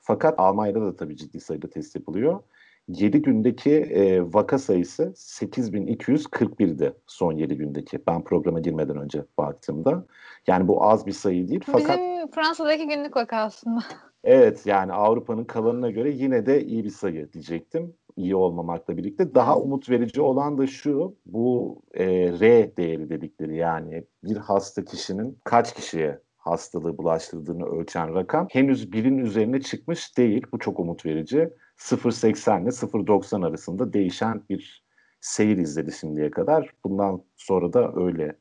Fakat 0.00 0.34
Almanya'da 0.38 0.80
da 0.80 0.96
tabii 0.96 1.16
ciddi 1.16 1.40
sayıda 1.40 1.70
test 1.70 1.96
yapılıyor. 1.96 2.40
7 2.88 3.22
gündeki 3.22 3.70
e, 3.70 4.32
vaka 4.32 4.58
sayısı 4.58 5.02
8241'di 5.02 6.92
son 7.06 7.32
7 7.32 7.56
gündeki. 7.56 7.98
Ben 8.06 8.24
programa 8.24 8.60
girmeden 8.60 8.96
önce 8.96 9.24
baktığımda. 9.38 10.06
Yani 10.46 10.68
bu 10.68 10.84
az 10.84 11.06
bir 11.06 11.12
sayı 11.12 11.48
değil. 11.48 11.60
Fakat 11.66 11.98
Bizim 11.98 12.30
Fransa'daki 12.30 12.88
günlük 12.88 13.16
vaka 13.16 13.36
aslında. 13.36 13.80
Evet 14.24 14.66
yani 14.66 14.92
Avrupa'nın 14.92 15.44
kalanına 15.44 15.90
göre 15.90 16.10
yine 16.10 16.46
de 16.46 16.64
iyi 16.64 16.84
bir 16.84 16.90
sayı 16.90 17.32
diyecektim 17.32 17.94
iyi 18.18 18.36
olmamakla 18.36 18.96
birlikte 18.96 19.34
daha 19.34 19.58
umut 19.58 19.90
verici 19.90 20.20
olan 20.20 20.58
da 20.58 20.66
şu 20.66 21.16
bu 21.26 21.78
e, 21.94 22.06
R 22.40 22.76
değeri 22.76 23.10
dedikleri 23.10 23.56
yani 23.56 24.04
bir 24.24 24.36
hasta 24.36 24.84
kişinin 24.84 25.38
kaç 25.44 25.74
kişiye 25.74 26.20
hastalığı 26.36 26.98
bulaştırdığını 26.98 27.66
ölçen 27.66 28.14
rakam 28.14 28.48
henüz 28.50 28.92
birin 28.92 29.18
üzerine 29.18 29.60
çıkmış 29.60 30.18
değil. 30.18 30.46
Bu 30.52 30.58
çok 30.58 30.80
umut 30.80 31.06
verici. 31.06 31.50
0.80 31.78 32.62
ile 32.62 32.68
0.90 32.68 33.46
arasında 33.46 33.92
değişen 33.92 34.42
bir 34.50 34.84
seyir 35.20 35.56
izledi 35.56 35.92
şimdiye 35.92 36.30
kadar. 36.30 36.70
Bundan 36.84 37.22
sonra 37.36 37.72
da 37.72 37.92
öyle 37.96 38.36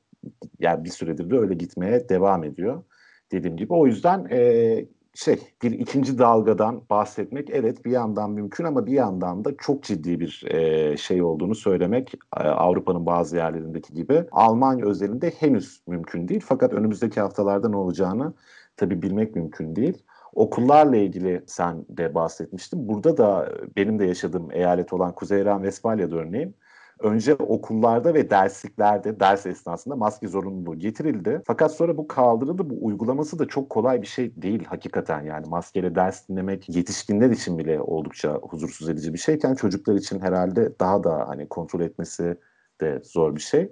yani 0.59 0.83
bir 0.83 0.89
süredir 0.89 1.29
de 1.29 1.37
öyle 1.37 1.53
gitmeye 1.53 2.09
devam 2.09 2.43
ediyor. 2.43 2.83
Dediğim 3.31 3.57
gibi 3.57 3.73
o 3.73 3.87
yüzden 3.87 4.27
e, 4.31 4.85
şey 5.17 5.39
bir 5.63 5.71
ikinci 5.71 6.17
dalgadan 6.17 6.81
bahsetmek 6.89 7.49
evet 7.49 7.85
bir 7.85 7.91
yandan 7.91 8.31
mümkün 8.31 8.63
ama 8.63 8.85
bir 8.85 8.91
yandan 8.91 9.45
da 9.45 9.57
çok 9.57 9.83
ciddi 9.83 10.19
bir 10.19 10.43
e, 10.47 10.97
şey 10.97 11.21
olduğunu 11.21 11.55
söylemek 11.55 12.13
e, 12.37 12.43
Avrupa'nın 12.43 13.05
bazı 13.05 13.35
yerlerindeki 13.35 13.93
gibi 13.93 14.25
Almanya 14.31 14.85
özelinde 14.85 15.29
henüz 15.39 15.81
mümkün 15.87 16.27
değil. 16.27 16.41
Fakat 16.45 16.73
önümüzdeki 16.73 17.21
haftalarda 17.21 17.69
ne 17.69 17.75
olacağını 17.75 18.33
tabii 18.77 19.01
bilmek 19.01 19.35
mümkün 19.35 19.75
değil. 19.75 20.03
Okullarla 20.33 20.97
ilgili 20.97 21.43
sen 21.47 21.85
de 21.89 22.15
bahsetmiştin. 22.15 22.87
Burada 22.87 23.17
da 23.17 23.49
benim 23.77 23.99
de 23.99 24.05
yaşadığım 24.05 24.51
eyalet 24.51 24.93
olan 24.93 25.15
Kuzey 25.15 25.41
İran 25.41 25.63
Vespalya'da 25.63 26.15
örneğin 26.15 26.55
önce 26.99 27.35
okullarda 27.35 28.13
ve 28.13 28.29
dersliklerde 28.29 29.19
ders 29.19 29.45
esnasında 29.45 29.95
maske 29.95 30.27
zorunluluğu 30.27 30.79
getirildi. 30.79 31.41
Fakat 31.47 31.75
sonra 31.75 31.97
bu 31.97 32.07
kaldırıldı. 32.07 32.69
Bu 32.69 32.85
uygulaması 32.85 33.39
da 33.39 33.47
çok 33.47 33.69
kolay 33.69 34.01
bir 34.01 34.07
şey 34.07 34.41
değil 34.41 34.65
hakikaten 34.65 35.21
yani 35.21 35.47
maskeyle 35.47 35.95
ders 35.95 36.29
dinlemek 36.29 36.69
yetişkinler 36.69 37.29
için 37.29 37.59
bile 37.59 37.81
oldukça 37.81 38.33
huzursuz 38.33 38.89
edici 38.89 39.13
bir 39.13 39.19
şeyken 39.19 39.55
çocuklar 39.55 39.95
için 39.95 40.19
herhalde 40.19 40.79
daha 40.79 41.03
da 41.03 41.27
hani 41.27 41.49
kontrol 41.49 41.81
etmesi 41.81 42.37
de 42.81 43.01
zor 43.03 43.35
bir 43.35 43.41
şey. 43.41 43.71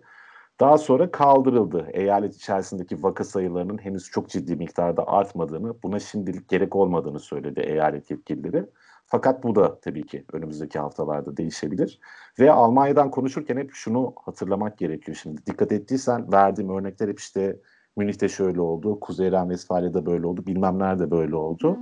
Daha 0.59 0.77
sonra 0.77 1.11
kaldırıldı. 1.11 1.87
Eyalet 1.93 2.35
içerisindeki 2.35 3.03
vaka 3.03 3.23
sayılarının 3.23 3.77
henüz 3.77 4.09
çok 4.09 4.29
ciddi 4.29 4.55
miktarda 4.55 5.07
artmadığını, 5.07 5.75
buna 5.83 5.99
şimdilik 5.99 6.49
gerek 6.49 6.75
olmadığını 6.75 7.19
söyledi 7.19 7.59
eyalet 7.59 8.11
yetkilileri. 8.11 8.65
Fakat 9.07 9.43
bu 9.43 9.55
da 9.55 9.79
tabii 9.79 10.05
ki 10.05 10.25
önümüzdeki 10.33 10.79
haftalarda 10.79 11.37
değişebilir. 11.37 11.99
Ve 12.39 12.51
Almanya'dan 12.51 13.11
konuşurken 13.11 13.57
hep 13.57 13.71
şunu 13.73 14.13
hatırlamak 14.25 14.77
gerekiyor 14.77 15.17
şimdi. 15.21 15.45
Dikkat 15.45 15.71
ettiysen 15.71 16.31
verdiğim 16.31 16.69
örnekler 16.69 17.09
hep 17.09 17.19
işte 17.19 17.59
Münih'te 17.97 18.29
şöyle 18.29 18.61
oldu, 18.61 18.99
Kuzey 18.99 19.31
Ren 19.31 19.49
Vesfalya'da 19.49 20.05
böyle 20.05 20.27
oldu, 20.27 20.45
bilmem 20.45 20.79
nerede 20.79 21.11
böyle 21.11 21.35
oldu. 21.35 21.77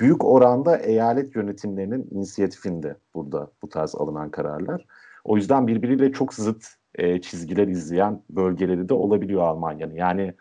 Büyük 0.00 0.24
oranda 0.24 0.76
eyalet 0.76 1.36
yönetimlerinin 1.36 2.08
inisiyatifinde 2.10 2.96
burada 3.14 3.50
bu 3.62 3.68
tarz 3.68 3.94
alınan 3.94 4.30
kararlar. 4.30 4.86
O 5.24 5.36
yüzden 5.36 5.66
birbiriyle 5.66 6.12
çok 6.12 6.34
zıt 6.34 6.66
e, 6.94 7.20
çizgiler 7.20 7.68
izleyen 7.68 8.22
bölgeleri 8.30 8.88
de 8.88 8.94
olabiliyor 8.94 9.42
Almanya'nın. 9.42 9.94
Yani 9.94 10.34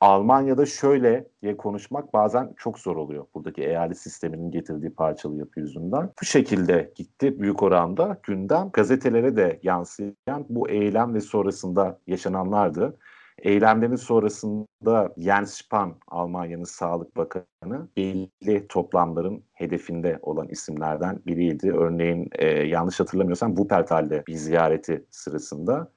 Almanya'da 0.00 0.66
şöyle 0.66 1.28
diye 1.42 1.56
konuşmak 1.56 2.14
bazen 2.14 2.54
çok 2.56 2.78
zor 2.78 2.96
oluyor. 2.96 3.26
Buradaki 3.34 3.62
eyalet 3.62 3.98
sisteminin 3.98 4.50
getirdiği 4.50 4.90
parçalı 4.90 5.36
yapı 5.36 5.60
yüzünden. 5.60 6.10
Bu 6.22 6.24
şekilde 6.24 6.92
gitti 6.94 7.40
büyük 7.40 7.62
oranda 7.62 8.20
gündem. 8.22 8.70
Gazetelere 8.72 9.36
de 9.36 9.60
yansıyan 9.62 10.46
bu 10.48 10.68
eylem 10.68 11.14
ve 11.14 11.20
sonrasında 11.20 12.00
yaşananlardı. 12.06 12.98
Eylemlerin 13.38 13.96
sonrasında 13.96 15.14
Jens 15.18 15.54
Spahn, 15.54 15.90
Almanya'nın 16.08 16.64
Sağlık 16.64 17.16
Bakanı, 17.16 17.88
belli 17.96 18.66
toplamların 18.68 19.44
hedefinde 19.52 20.18
olan 20.22 20.48
isimlerden 20.48 21.22
biriydi. 21.26 21.72
Örneğin 21.72 22.28
e, 22.32 22.46
yanlış 22.46 23.00
hatırlamıyorsam 23.00 23.50
Wuppertal'de 23.50 24.24
bir 24.26 24.34
ziyareti 24.34 25.06
sırasında 25.10 25.92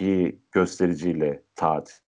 bir 0.00 0.36
göstericiyle 0.52 1.42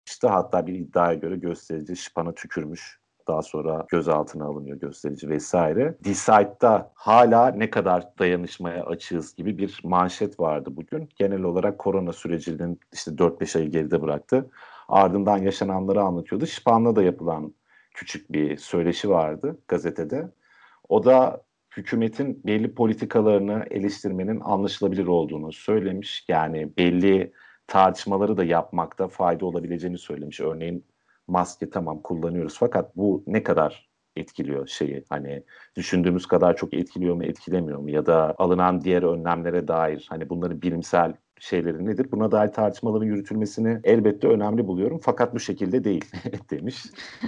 tartıştı. 0.05 0.27
Hatta 0.27 0.67
bir 0.67 0.73
iddiaya 0.73 1.13
göre 1.13 1.35
gösterici 1.35 1.95
Spahn'a 1.95 2.33
tükürmüş. 2.33 3.01
Daha 3.27 3.41
sonra 3.41 3.85
gözaltına 3.89 4.45
alınıyor 4.45 4.77
gösterici 4.79 5.29
vesaire. 5.29 5.95
Decide'da 6.03 6.91
hala 6.95 7.51
ne 7.51 7.69
kadar 7.69 8.17
dayanışmaya 8.19 8.85
açığız 8.85 9.35
gibi 9.35 9.57
bir 9.57 9.81
manşet 9.83 10.39
vardı 10.39 10.69
bugün. 10.71 11.09
Genel 11.15 11.43
olarak 11.43 11.79
korona 11.79 12.13
sürecinin 12.13 12.79
işte 12.93 13.11
4-5 13.11 13.57
ayı 13.57 13.71
geride 13.71 14.01
bıraktı. 14.01 14.49
Ardından 14.87 15.37
yaşananları 15.37 16.01
anlatıyordu. 16.01 16.45
Spahn'la 16.45 16.95
da 16.95 17.03
yapılan 17.03 17.53
küçük 17.93 18.31
bir 18.31 18.57
söyleşi 18.57 19.09
vardı 19.09 19.57
gazetede. 19.67 20.31
O 20.89 21.03
da 21.05 21.43
hükümetin 21.77 22.41
belli 22.45 22.73
politikalarını 22.75 23.65
eleştirmenin 23.71 24.39
anlaşılabilir 24.39 25.07
olduğunu 25.07 25.51
söylemiş. 25.51 26.25
Yani 26.27 26.69
belli 26.77 27.31
tartışmaları 27.71 28.37
da 28.37 28.43
yapmakta 28.43 29.07
fayda 29.07 29.45
olabileceğini 29.45 29.97
söylemiş. 29.97 30.39
Örneğin 30.39 30.85
maske 31.27 31.69
tamam 31.69 32.01
kullanıyoruz 32.01 32.57
fakat 32.59 32.97
bu 32.97 33.23
ne 33.27 33.43
kadar 33.43 33.89
etkiliyor 34.15 34.67
şeyi 34.67 35.03
hani 35.09 35.43
düşündüğümüz 35.75 36.25
kadar 36.25 36.55
çok 36.55 36.73
etkiliyor 36.73 37.15
mu 37.15 37.23
etkilemiyor 37.23 37.79
mu 37.79 37.89
ya 37.89 38.05
da 38.05 38.35
alınan 38.37 38.81
diğer 38.81 39.03
önlemlere 39.03 39.67
dair 39.67 40.05
hani 40.09 40.29
bunların 40.29 40.61
bilimsel 40.61 41.13
şeyleri 41.39 41.85
nedir? 41.85 42.11
Buna 42.11 42.31
dair 42.31 42.47
tartışmaların 42.47 43.05
yürütülmesini 43.05 43.79
elbette 43.83 44.27
önemli 44.27 44.67
buluyorum. 44.67 44.99
Fakat 45.03 45.35
bu 45.35 45.39
şekilde 45.39 45.83
değil 45.83 46.05
demiş. 46.49 46.85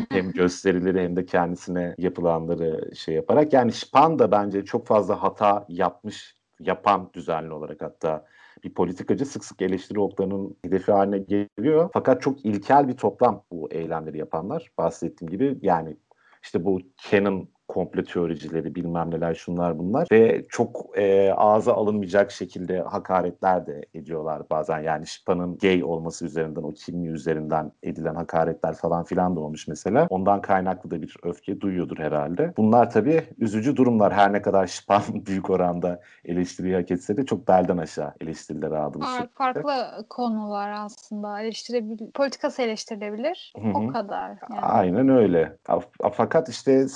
hem 0.09 0.31
gösterileri 0.31 1.01
hem 1.01 1.15
de 1.15 1.25
kendisine 1.25 1.95
yapılanları 1.97 2.95
şey 2.95 3.15
yaparak. 3.15 3.53
Yani 3.53 3.71
Spahn 3.71 4.19
da 4.19 4.31
bence 4.31 4.65
çok 4.65 4.87
fazla 4.87 5.23
hata 5.23 5.65
yapmış, 5.69 6.35
yapan 6.59 7.09
düzenli 7.13 7.53
olarak 7.53 7.81
hatta 7.81 8.25
bir 8.63 8.73
politikacı 8.73 9.25
sık 9.25 9.45
sık 9.45 9.61
eleştiri 9.61 9.99
oklarının 9.99 10.57
hedefi 10.65 10.91
haline 10.91 11.17
geliyor. 11.17 11.89
Fakat 11.93 12.21
çok 12.21 12.45
ilkel 12.45 12.87
bir 12.87 12.97
toplam 12.97 13.43
bu 13.51 13.71
eylemleri 13.71 14.17
yapanlar. 14.17 14.71
Bahsettiğim 14.77 15.31
gibi 15.31 15.59
yani 15.61 15.97
işte 16.43 16.65
bu 16.65 16.81
Canon 17.09 17.49
komplo 17.67 18.03
teoricileri 18.03 18.75
bilmem 18.75 19.11
neler 19.11 19.35
şunlar 19.35 19.79
bunlar 19.79 20.07
ve 20.11 20.45
çok 20.49 20.97
e, 20.97 21.33
ağza 21.33 21.73
alınmayacak 21.73 22.31
şekilde 22.31 22.79
hakaretler 22.79 23.67
de 23.67 23.85
ediyorlar 23.93 24.41
bazen 24.49 24.79
yani 24.79 25.07
Şipa'nın 25.07 25.57
gay 25.57 25.83
olması 25.83 26.25
üzerinden 26.25 26.61
o 26.61 26.71
kimliği 26.71 27.09
üzerinden 27.09 27.71
edilen 27.83 28.15
hakaretler 28.15 28.73
falan 28.73 29.03
filan 29.03 29.35
da 29.35 29.39
olmuş 29.39 29.67
mesela. 29.67 30.07
Ondan 30.09 30.41
kaynaklı 30.41 30.91
da 30.91 31.01
bir 31.01 31.15
öfke 31.23 31.61
duyuyordur 31.61 31.97
herhalde. 31.97 32.53
Bunlar 32.57 32.91
tabii 32.91 33.23
üzücü 33.37 33.75
durumlar 33.75 34.13
her 34.13 34.33
ne 34.33 34.41
kadar 34.41 34.67
Şipan 34.67 35.01
büyük 35.25 35.49
oranda 35.49 36.01
eleştiriyi 36.25 36.75
hak 36.75 36.91
etse 36.91 37.17
de 37.17 37.25
çok 37.25 37.47
belden 37.47 37.77
aşağı 37.77 38.13
eleştiriler 38.21 38.71
aldığını 38.71 39.03
Farklı, 39.03 39.27
farklı 39.33 40.05
konular 40.09 40.71
aslında 40.71 41.41
eleştirebilir, 41.41 42.11
politikası 42.11 42.61
eleştirilebilir. 42.61 43.53
Hı 43.57 43.67
hı. 43.67 43.77
O 43.77 43.87
kadar. 43.87 44.29
Yani. 44.29 44.61
Aynen 44.61 45.09
öyle. 45.09 45.57
Fakat 46.13 46.49
işte 46.49 46.87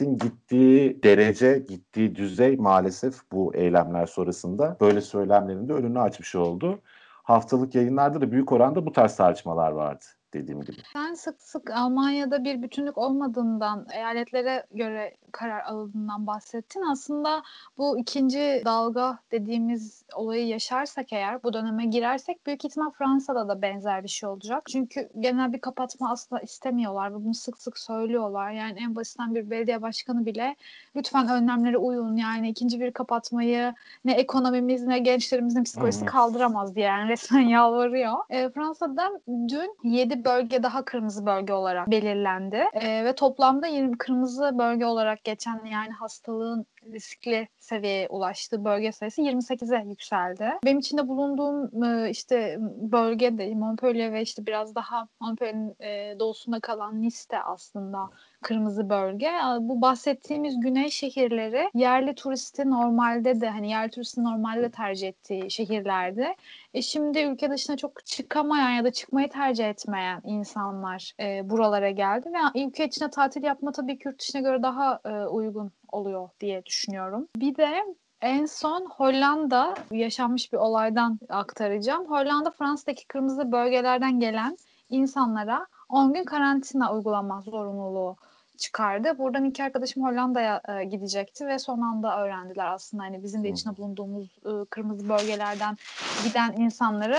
siyasetin 0.00 0.18
gittiği 0.18 1.02
derece, 1.02 1.58
gittiği 1.68 2.16
düzey 2.16 2.56
maalesef 2.56 3.14
bu 3.32 3.54
eylemler 3.54 4.06
sonrasında 4.06 4.76
böyle 4.80 5.00
söylemlerin 5.00 5.68
de 5.68 5.72
önünü 5.72 6.00
açmış 6.00 6.34
oldu. 6.34 6.80
Haftalık 7.22 7.74
yayınlarda 7.74 8.20
da 8.20 8.32
büyük 8.32 8.52
oranda 8.52 8.86
bu 8.86 8.92
tarz 8.92 9.16
tartışmalar 9.16 9.72
vardı 9.72 10.04
dediğim 10.34 10.60
gibi. 10.60 10.76
Sen 10.92 11.14
sık 11.14 11.42
sık 11.42 11.70
Almanya'da 11.70 12.44
bir 12.44 12.62
bütünlük 12.62 12.98
olmadığından, 12.98 13.86
eyaletlere 13.94 14.66
göre 14.74 15.16
karar 15.32 15.60
alındığından 15.60 16.26
bahsettin. 16.26 16.82
Aslında 16.82 17.42
bu 17.78 17.98
ikinci 17.98 18.62
dalga 18.64 19.18
dediğimiz 19.32 20.04
olayı 20.14 20.46
yaşarsak 20.46 21.12
eğer, 21.12 21.42
bu 21.42 21.52
döneme 21.52 21.86
girersek 21.86 22.46
büyük 22.46 22.64
ihtimal 22.64 22.90
Fransa'da 22.90 23.48
da 23.48 23.62
benzer 23.62 24.02
bir 24.02 24.08
şey 24.08 24.28
olacak. 24.28 24.62
Çünkü 24.72 25.08
genel 25.20 25.52
bir 25.52 25.60
kapatma 25.60 26.10
asla 26.10 26.40
istemiyorlar 26.40 27.10
ve 27.10 27.14
bunu 27.14 27.34
sık 27.34 27.62
sık 27.62 27.78
söylüyorlar. 27.78 28.50
Yani 28.50 28.78
en 28.80 28.96
basitten 28.96 29.34
bir 29.34 29.50
belediye 29.50 29.82
başkanı 29.82 30.26
bile 30.26 30.56
lütfen 30.96 31.28
önlemlere 31.28 31.78
uyun. 31.78 32.16
Yani 32.16 32.48
ikinci 32.48 32.80
bir 32.80 32.92
kapatmayı 32.92 33.74
ne 34.04 34.12
ekonomimiz 34.12 34.86
ne 34.86 34.98
gençlerimizin 34.98 35.64
psikolojisi 35.64 36.04
kaldıramaz 36.04 36.74
diye 36.74 36.86
yani 36.86 37.08
resmen 37.08 37.40
yalvarıyor. 37.48 38.14
E, 38.30 38.50
Fransa'da 38.50 39.20
dün 39.28 39.76
7 39.84 40.19
bölge 40.24 40.62
daha 40.62 40.84
kırmızı 40.84 41.26
bölge 41.26 41.52
olarak 41.52 41.90
belirlendi. 41.90 42.64
E, 42.74 43.04
ve 43.04 43.14
toplamda 43.14 43.66
20 43.66 43.98
kırmızı 43.98 44.58
bölge 44.58 44.86
olarak 44.86 45.24
geçen 45.24 45.64
yani 45.64 45.92
hastalığın 45.92 46.66
riskli 46.92 47.48
seviyeye 47.58 48.08
ulaştığı 48.08 48.64
bölge 48.64 48.92
sayısı 48.92 49.22
28'e 49.22 49.88
yükseldi. 49.88 50.50
Benim 50.64 50.78
içinde 50.78 51.08
bulunduğum 51.08 51.84
e, 51.84 52.10
işte 52.10 52.56
bölgede 52.76 53.54
Montpellier 53.54 54.12
ve 54.12 54.22
işte 54.22 54.46
biraz 54.46 54.74
daha 54.74 55.08
Montpellier'in 55.20 55.74
e, 55.80 56.18
doğusunda 56.18 56.60
kalan 56.60 57.02
Nice 57.02 57.42
aslında 57.44 58.10
kırmızı 58.42 58.90
bölge. 58.90 59.30
Bu 59.60 59.82
bahsettiğimiz 59.82 60.60
güney 60.60 60.90
şehirleri 60.90 61.70
yerli 61.74 62.14
turisti 62.14 62.70
normalde 62.70 63.40
de 63.40 63.50
hani 63.50 63.70
yerli 63.70 63.90
turisti 63.90 64.24
normalde 64.24 64.62
de 64.62 64.70
tercih 64.70 65.08
ettiği 65.08 65.50
şehirlerdi. 65.50 66.34
E 66.74 66.82
şimdi 66.82 67.18
ülke 67.18 67.50
dışına 67.50 67.76
çok 67.76 68.06
çıkamayan 68.06 68.70
ya 68.70 68.84
da 68.84 68.92
çıkmayı 68.92 69.28
tercih 69.30 69.68
etmeyen 69.68 70.20
insanlar 70.24 71.12
e, 71.20 71.50
buralara 71.50 71.90
geldi 71.90 72.30
ve 72.32 72.64
ülke 72.64 72.84
içine 72.84 73.10
tatil 73.10 73.42
yapma 73.42 73.72
tabii 73.72 73.98
ki 73.98 74.08
yurt 74.08 74.20
dışına 74.20 74.40
göre 74.40 74.62
daha 74.62 75.00
e, 75.04 75.26
uygun 75.26 75.72
oluyor 75.92 76.28
diye 76.40 76.66
düşünüyorum. 76.66 77.28
Bir 77.36 77.56
de 77.56 77.84
en 78.20 78.46
son 78.46 78.86
Hollanda 78.86 79.74
yaşanmış 79.90 80.52
bir 80.52 80.58
olaydan 80.58 81.18
aktaracağım. 81.28 82.06
Hollanda 82.06 82.50
Fransa'daki 82.50 83.06
kırmızı 83.06 83.52
bölgelerden 83.52 84.20
gelen 84.20 84.56
insanlara 84.90 85.66
10 85.88 86.12
gün 86.12 86.24
karantina 86.24 86.94
uygulama 86.94 87.40
zorunluluğu 87.40 88.16
çıkardı. 88.58 89.18
Buradan 89.18 89.44
iki 89.44 89.64
arkadaşım 89.64 90.04
Hollanda'ya 90.04 90.60
e, 90.68 90.84
gidecekti 90.84 91.46
ve 91.46 91.58
son 91.58 91.80
anda 91.80 92.20
öğrendiler 92.20 92.66
aslında 92.66 93.02
hani 93.02 93.22
bizim 93.22 93.44
de 93.44 93.48
içinde 93.48 93.76
bulunduğumuz 93.76 94.38
e, 94.44 94.64
kırmızı 94.70 95.08
bölgelerden 95.08 95.76
giden 96.24 96.52
insanları 96.52 97.18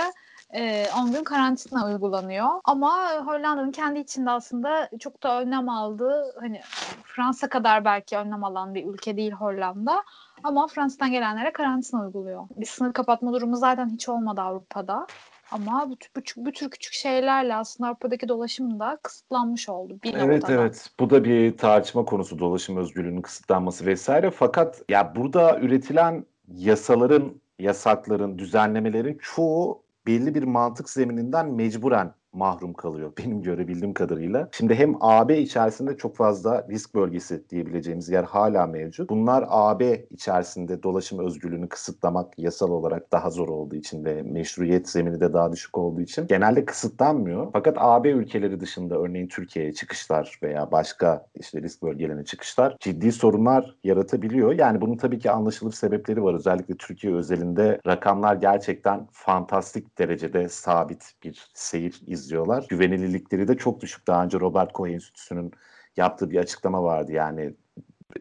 e, 0.52 0.86
10 0.98 1.12
gün 1.12 1.24
karantina 1.24 1.86
uygulanıyor. 1.86 2.48
Ama 2.64 3.10
Hollanda'nın 3.26 3.72
kendi 3.72 3.98
içinde 3.98 4.30
aslında 4.30 4.88
çok 5.00 5.22
da 5.22 5.40
önlem 5.40 5.68
aldığı 5.68 6.40
hani 6.40 6.60
Fransa 7.04 7.48
kadar 7.48 7.84
belki 7.84 8.16
önlem 8.16 8.44
alan 8.44 8.74
bir 8.74 8.86
ülke 8.86 9.16
değil 9.16 9.32
Hollanda. 9.32 10.02
Ama 10.44 10.66
Fransa'dan 10.66 11.10
gelenlere 11.10 11.52
karantina 11.52 12.04
uyguluyor. 12.04 12.44
Bir 12.56 12.66
sınır 12.66 12.92
kapatma 12.92 13.32
durumu 13.32 13.56
zaten 13.56 13.88
hiç 13.88 14.08
olmadı 14.08 14.40
Avrupa'da. 14.40 15.06
Ama 15.52 15.90
bu, 15.90 15.96
bu, 16.16 16.20
bu 16.36 16.52
tür 16.52 16.70
küçük 16.70 16.92
şeylerle 16.92 17.54
aslında 17.54 17.88
Avrupa'daki 17.88 18.28
dolaşım 18.28 18.80
da 18.80 18.98
kısıtlanmış 19.02 19.68
oldu. 19.68 19.98
Bir 20.04 20.14
evet 20.14 20.42
noktada. 20.42 20.52
evet 20.52 20.90
bu 21.00 21.10
da 21.10 21.24
bir 21.24 21.56
tartışma 21.56 22.04
konusu 22.04 22.38
dolaşım 22.38 22.76
özgürlüğünün 22.76 23.22
kısıtlanması 23.22 23.86
vesaire 23.86 24.30
fakat 24.30 24.82
ya 24.88 25.16
burada 25.16 25.58
üretilen 25.60 26.26
yasaların, 26.48 27.40
yasakların, 27.58 28.38
düzenlemelerin 28.38 29.18
çoğu 29.22 29.82
belli 30.06 30.34
bir 30.34 30.42
mantık 30.42 30.90
zemininden 30.90 31.54
mecburen 31.54 32.14
mahrum 32.32 32.72
kalıyor 32.72 33.12
benim 33.18 33.42
görebildiğim 33.42 33.94
kadarıyla. 33.94 34.48
Şimdi 34.52 34.74
hem 34.74 34.96
AB 35.00 35.38
içerisinde 35.38 35.96
çok 35.96 36.16
fazla 36.16 36.66
risk 36.70 36.94
bölgesi 36.94 37.48
diyebileceğimiz 37.50 38.08
yer 38.08 38.24
hala 38.24 38.66
mevcut. 38.66 39.10
Bunlar 39.10 39.44
AB 39.48 40.06
içerisinde 40.10 40.82
dolaşım 40.82 41.18
özgürlüğünü 41.18 41.68
kısıtlamak 41.68 42.38
yasal 42.38 42.70
olarak 42.70 43.12
daha 43.12 43.30
zor 43.30 43.48
olduğu 43.48 43.76
için 43.76 44.04
ve 44.04 44.22
meşruiyet 44.22 44.88
zemini 44.88 45.20
de 45.20 45.32
daha 45.32 45.52
düşük 45.52 45.78
olduğu 45.78 46.00
için 46.00 46.26
genelde 46.26 46.64
kısıtlanmıyor. 46.64 47.48
Fakat 47.52 47.76
AB 47.78 48.10
ülkeleri 48.10 48.60
dışında 48.60 48.98
örneğin 48.98 49.28
Türkiye'ye 49.28 49.72
çıkışlar 49.72 50.38
veya 50.42 50.72
başka 50.72 51.26
işte 51.40 51.62
risk 51.62 51.82
bölgelerine 51.82 52.24
çıkışlar 52.24 52.76
ciddi 52.80 53.12
sorunlar 53.12 53.76
yaratabiliyor. 53.84 54.52
Yani 54.52 54.80
bunun 54.80 54.96
tabii 54.96 55.18
ki 55.18 55.30
anlaşılır 55.30 55.72
sebepleri 55.72 56.22
var. 56.22 56.34
Özellikle 56.34 56.74
Türkiye 56.74 57.14
özelinde 57.14 57.80
rakamlar 57.86 58.34
gerçekten 58.34 59.08
fantastik 59.12 59.98
derecede 59.98 60.48
sabit 60.48 61.12
bir 61.24 61.50
seyir 61.54 62.02
iz 62.06 62.21
izliyorlar. 62.22 62.66
Güvenilirlikleri 62.68 63.48
de 63.48 63.56
çok 63.56 63.80
düşük. 63.80 64.06
Daha 64.06 64.24
önce 64.24 64.40
Robert 64.40 64.72
Koch 64.72 64.90
Enstitüsü'nün 64.90 65.52
yaptığı 65.96 66.30
bir 66.30 66.38
açıklama 66.38 66.82
vardı. 66.82 67.12
Yani 67.12 67.54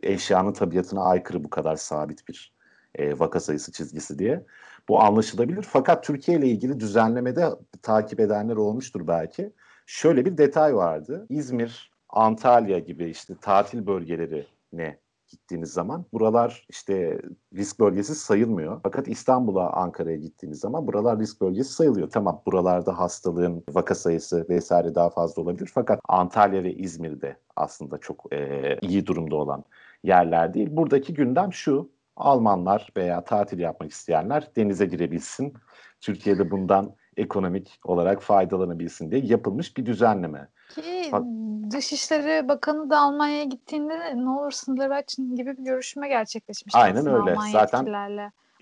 eşyanın 0.04 0.54
tabiatına 0.54 1.04
aykırı 1.04 1.44
bu 1.44 1.50
kadar 1.50 1.76
sabit 1.76 2.28
bir 2.28 2.54
e, 2.96 3.20
vaka 3.20 3.40
sayısı 3.40 3.72
çizgisi 3.72 4.20
diye. 4.20 4.46
Bu 4.90 5.02
anlaşılabilir. 5.02 5.64
Fakat 5.64 6.04
Türkiye 6.04 6.38
ile 6.38 6.48
ilgili 6.48 6.80
düzenlemede 6.80 7.50
takip 7.82 8.20
edenler 8.20 8.56
olmuştur 8.56 9.08
belki. 9.08 9.54
Şöyle 9.86 10.26
bir 10.26 10.38
detay 10.38 10.76
vardı. 10.76 11.26
İzmir, 11.30 11.92
Antalya 12.10 12.80
gibi 12.80 13.06
işte 13.06 13.34
tatil 13.42 13.88
bölgeleri 13.88 14.48
ne 14.74 14.98
gittiğiniz 15.32 15.74
zaman 15.74 16.06
buralar 16.13 16.65
işte 16.70 17.22
risk 17.56 17.80
bölgesi 17.80 18.15
sayılmıyor. 18.15 18.80
Fakat 18.84 19.08
İstanbul'a, 19.08 19.70
Ankara'ya 19.70 20.17
gittiğiniz 20.17 20.60
zaman 20.60 20.88
buralar 20.88 21.20
risk 21.20 21.41
bölgesi 21.41 21.74
sayılıyor. 21.74 22.10
Tamam 22.10 22.41
buralarda 22.46 23.00
hastalığın 23.00 23.63
vaka 23.70 23.96
sayısı 23.96 24.46
vesaire 24.50 24.96
daha 24.96 25.10
fazla 25.10 25.41
olabilir. 25.41 25.72
Fakat 25.74 26.00
Antalya 26.08 26.63
ve 26.63 26.74
İzmir'de 26.74 27.38
aslında 27.56 27.98
çok 27.98 28.34
e, 28.34 28.78
iyi 28.82 29.06
durumda 29.06 29.36
olan 29.36 29.63
yerler 30.04 30.54
değil. 30.54 30.67
Buradaki 30.72 31.13
gündem 31.13 31.54
şu. 31.54 31.89
Almanlar 32.15 32.89
veya 32.98 33.24
tatil 33.24 33.60
yapmak 33.60 33.91
isteyenler 33.91 34.52
denize 34.56 34.86
girebilsin. 34.86 35.54
Türkiye'de 36.02 36.52
bundan 36.52 36.96
ekonomik 37.21 37.79
olarak 37.84 38.21
faydalanabilsin 38.21 39.12
diye 39.12 39.21
yapılmış 39.25 39.77
bir 39.77 39.86
düzenleme. 39.86 40.47
Ki 40.75 41.12
Dışişleri 41.71 42.47
Bakanı 42.47 42.89
da 42.89 42.99
Almanya'ya 42.99 43.43
gittiğinde 43.43 44.15
ne 44.15 44.29
olur 44.29 44.51
sınırları 44.51 44.95
açın 44.95 45.36
gibi 45.36 45.57
bir 45.57 45.63
görüşme 45.63 46.07
gerçekleşmişti. 46.07 46.79
Aynen 46.79 47.05
öyle. 47.05 47.31
Almanya 47.31 47.51
Zaten. 47.51 47.86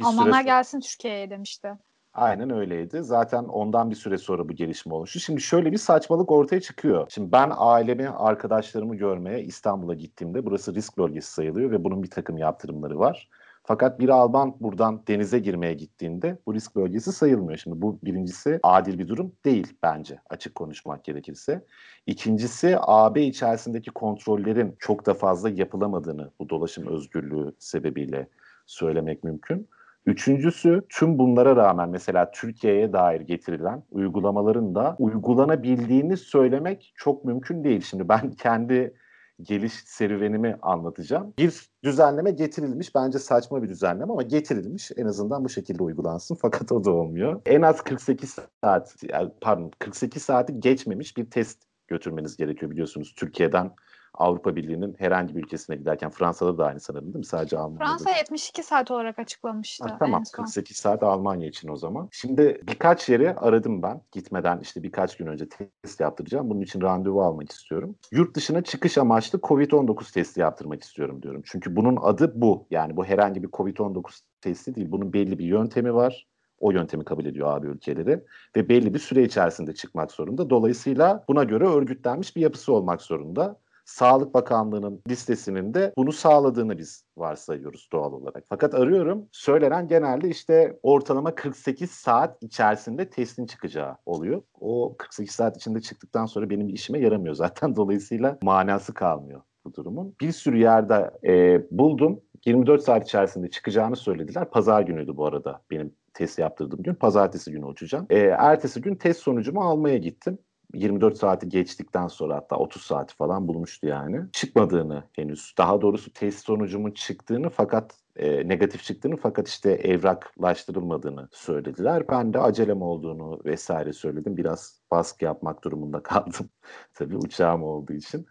Almanlar 0.04 0.34
süre... 0.34 0.44
gelsin 0.44 0.80
Türkiye'ye 0.80 1.30
demişti. 1.30 1.74
Aynen 2.14 2.50
öyleydi. 2.50 3.04
Zaten 3.04 3.44
ondan 3.44 3.90
bir 3.90 3.96
süre 3.96 4.18
sonra 4.18 4.50
bu 4.50 4.54
gelişme 4.54 4.94
oluştu. 4.94 5.20
Şimdi 5.20 5.42
şöyle 5.42 5.72
bir 5.72 5.78
saçmalık 5.78 6.32
ortaya 6.32 6.62
çıkıyor. 6.62 7.08
Şimdi 7.10 7.32
ben 7.32 7.52
ailemi, 7.56 8.10
arkadaşlarımı 8.10 8.96
görmeye 8.96 9.44
İstanbul'a 9.44 9.94
gittiğimde 9.94 10.46
burası 10.46 10.76
risk 10.76 10.98
bölgesi 10.98 11.32
sayılıyor 11.32 11.72
ve 11.72 11.84
bunun 11.84 12.04
bir 12.04 12.10
takım 12.10 12.38
yaptırımları 12.38 13.00
var. 13.00 13.30
Fakat 13.70 14.00
bir 14.00 14.10
Alman 14.10 14.56
buradan 14.60 15.02
denize 15.08 15.40
girmeye 15.40 15.74
gittiğinde 15.74 16.40
bu 16.46 16.54
risk 16.54 16.76
bölgesi 16.76 17.12
sayılmıyor. 17.12 17.58
Şimdi 17.58 17.82
bu 17.82 18.00
birincisi 18.04 18.60
adil 18.64 19.00
bir 19.00 19.08
durum 19.08 19.32
değil 19.46 19.74
bence 19.84 20.20
açık 20.30 20.56
konuşmak 20.56 21.04
gerekirse. 21.04 21.66
İkincisi 22.06 22.78
AB 22.82 23.22
içerisindeki 23.22 23.92
kontrollerin 23.92 24.76
çok 24.80 25.06
da 25.06 25.14
fazla 25.14 25.50
yapılamadığını 25.50 26.32
bu 26.40 26.50
dolaşım 26.50 26.88
özgürlüğü 26.88 27.56
sebebiyle 27.60 28.28
söylemek 28.66 29.24
mümkün. 29.24 29.70
Üçüncüsü 30.06 30.82
tüm 30.90 31.18
bunlara 31.18 31.56
rağmen 31.56 31.90
mesela 31.90 32.32
Türkiye'ye 32.32 32.94
dair 32.94 33.22
getirilen 33.22 33.84
uygulamaların 33.92 34.76
da 34.76 34.96
uygulanabildiğini 35.00 36.18
söylemek 36.18 36.94
çok 36.96 37.26
mümkün 37.26 37.64
değil. 37.64 37.82
Şimdi 37.82 38.10
ben 38.10 38.32
kendi 38.32 38.94
geliş 39.42 39.74
serüvenimi 39.74 40.58
anlatacağım. 40.62 41.34
Bir 41.38 41.70
düzenleme 41.84 42.32
getirilmiş. 42.32 42.96
Bence 42.96 43.20
saçma 43.20 43.64
bir 43.64 43.70
düzenleme 43.70 44.14
ama 44.14 44.22
getirilmiş. 44.22 44.92
En 44.98 45.06
azından 45.06 45.44
bu 45.46 45.50
şekilde 45.50 45.84
uygulansın. 45.84 46.36
Fakat 46.42 46.72
o 46.72 46.84
da 46.84 46.92
olmuyor. 46.92 47.42
En 47.46 47.62
az 47.62 47.84
48 47.84 48.36
saat, 48.62 48.96
pardon 49.42 49.72
48 49.80 50.24
saati 50.24 50.60
geçmemiş 50.60 51.18
bir 51.18 51.30
test 51.30 51.64
götürmeniz 51.88 52.38
gerekiyor 52.38 52.72
biliyorsunuz. 52.72 53.14
Türkiye'den 53.18 53.72
Avrupa 54.20 54.56
Birliği'nin 54.56 54.96
herhangi 55.00 55.36
bir 55.36 55.44
ülkesine 55.44 55.76
giderken 55.76 56.10
Fransa'da 56.10 56.58
da 56.58 56.66
aynı 56.66 56.80
sanırım 56.80 57.06
değil 57.06 57.16
mi? 57.16 57.26
Sadece 57.26 57.58
Almanya'da. 57.58 57.86
Fransa 57.86 58.10
72 58.10 58.64
saat 58.64 58.92
olarak 58.92 59.20
açıklamıştı. 59.20 59.88
Ha, 59.88 59.98
tamam 60.00 60.24
48 60.34 60.78
saat 60.78 61.04
Almanya 61.04 61.48
için 61.48 61.70
o 61.70 61.76
zaman. 61.76 62.10
Şimdi 62.12 62.62
birkaç 62.68 63.10
yeri 63.10 63.36
aradım 63.36 63.82
ben. 63.82 64.02
Gitmeden 64.12 64.60
işte 64.60 64.84
birkaç 64.84 65.18
gün 65.18 65.28
önce 65.28 65.46
test 65.50 66.00
yaptıracağım. 66.00 66.50
Bunun 66.50 66.62
için 66.62 66.82
randevu 66.82 67.22
almak 67.24 67.52
istiyorum. 67.52 67.96
Yurt 68.12 68.36
dışına 68.36 68.62
çıkış 68.62 68.98
amaçlı 68.98 69.40
COVID-19 69.40 70.14
testi 70.14 70.40
yaptırmak 70.40 70.84
istiyorum 70.84 71.22
diyorum. 71.22 71.42
Çünkü 71.46 71.76
bunun 71.76 71.98
adı 72.02 72.42
bu. 72.42 72.68
Yani 72.72 72.98
bu 72.98 73.06
herhangi 73.06 73.44
bir 73.44 73.48
COVID-19 73.48 74.02
testi 74.42 74.76
değil. 74.76 74.92
Bunun 74.92 75.14
belli 75.14 75.40
bir 75.40 75.46
yöntemi 75.46 75.94
var. 75.94 76.28
O 76.60 76.72
yöntemi 76.72 77.06
kabul 77.06 77.26
ediyor 77.26 77.58
abi 77.58 77.68
ülkeleri 77.68 78.24
ve 78.56 78.70
belli 78.70 78.94
bir 78.94 79.00
süre 79.00 79.24
içerisinde 79.24 79.74
çıkmak 79.74 80.12
zorunda. 80.12 80.50
Dolayısıyla 80.50 81.24
buna 81.28 81.44
göre 81.44 81.68
örgütlenmiş 81.68 82.36
bir 82.36 82.42
yapısı 82.42 82.74
olmak 82.74 83.02
zorunda. 83.02 83.60
Sağlık 83.90 84.34
Bakanlığı'nın 84.34 85.02
listesinin 85.10 85.74
de 85.74 85.94
bunu 85.98 86.12
sağladığını 86.12 86.78
biz 86.78 87.06
varsayıyoruz 87.18 87.90
doğal 87.92 88.14
olarak. 88.14 88.44
Fakat 88.50 88.74
arıyorum 88.74 89.28
söylenen 89.32 89.88
genelde 89.88 90.30
işte 90.30 90.80
ortalama 90.84 91.36
48 91.36 91.92
saat 91.92 92.44
içerisinde 92.44 93.10
testin 93.10 93.46
çıkacağı 93.46 93.98
oluyor. 94.06 94.42
O 94.60 94.96
48 94.98 95.36
saat 95.36 95.58
içinde 95.58 95.82
çıktıktan 95.82 96.26
sonra 96.26 96.50
benim 96.50 96.70
işime 96.70 97.00
yaramıyor 97.00 97.36
zaten. 97.36 97.76
Dolayısıyla 97.76 98.38
manası 98.42 98.94
kalmıyor 98.94 99.42
bu 99.66 99.74
durumun. 99.74 100.16
Bir 100.22 100.32
sürü 100.32 100.58
yerde 100.58 101.12
e, 101.28 101.62
buldum. 101.72 102.20
24 102.46 102.84
saat 102.84 103.08
içerisinde 103.08 103.50
çıkacağını 103.50 103.96
söylediler. 103.96 104.50
Pazar 104.50 104.82
günüydü 104.82 105.18
bu 105.18 105.26
arada 105.26 105.62
benim 105.72 105.96
test 106.14 106.40
yaptırdığım 106.40 106.84
gün. 106.84 106.94
Pazartesi 106.94 107.52
günü 107.52 107.66
uçacağım. 107.66 108.06
E, 108.10 108.20
ertesi 108.20 108.82
gün 108.82 108.96
test 108.96 109.22
sonucumu 109.22 109.62
almaya 109.62 109.98
gittim. 109.98 110.38
24 110.74 111.18
saati 111.18 111.50
geçtikten 111.50 112.08
sonra 112.08 112.36
hatta 112.36 112.56
30 112.56 112.82
saati 112.82 113.16
falan 113.16 113.48
bulmuştu 113.48 113.88
yani. 113.88 114.22
Çıkmadığını 114.32 115.04
henüz. 115.14 115.54
Daha 115.58 115.82
doğrusu 115.82 116.14
test 116.14 116.46
sonucumun 116.46 116.92
çıktığını 116.92 117.50
fakat 117.50 117.98
e, 118.16 118.48
negatif 118.48 118.84
çıktığını 118.84 119.18
fakat 119.18 119.48
işte 119.48 119.72
evraklaştırılmadığını 119.72 121.30
söylediler. 121.32 122.08
Ben 122.10 122.34
de 122.34 122.40
acelem 122.40 122.82
olduğunu 122.82 123.40
vesaire 123.46 123.94
söyledim. 123.94 124.38
Biraz 124.38 124.82
baskı 124.92 125.26
yapmak 125.26 125.64
durumunda 125.64 126.04
kaldım. 126.04 126.50
Tabii 126.94 127.18
uçağım 127.18 127.64
olduğu 127.64 127.94
için. 127.94 128.26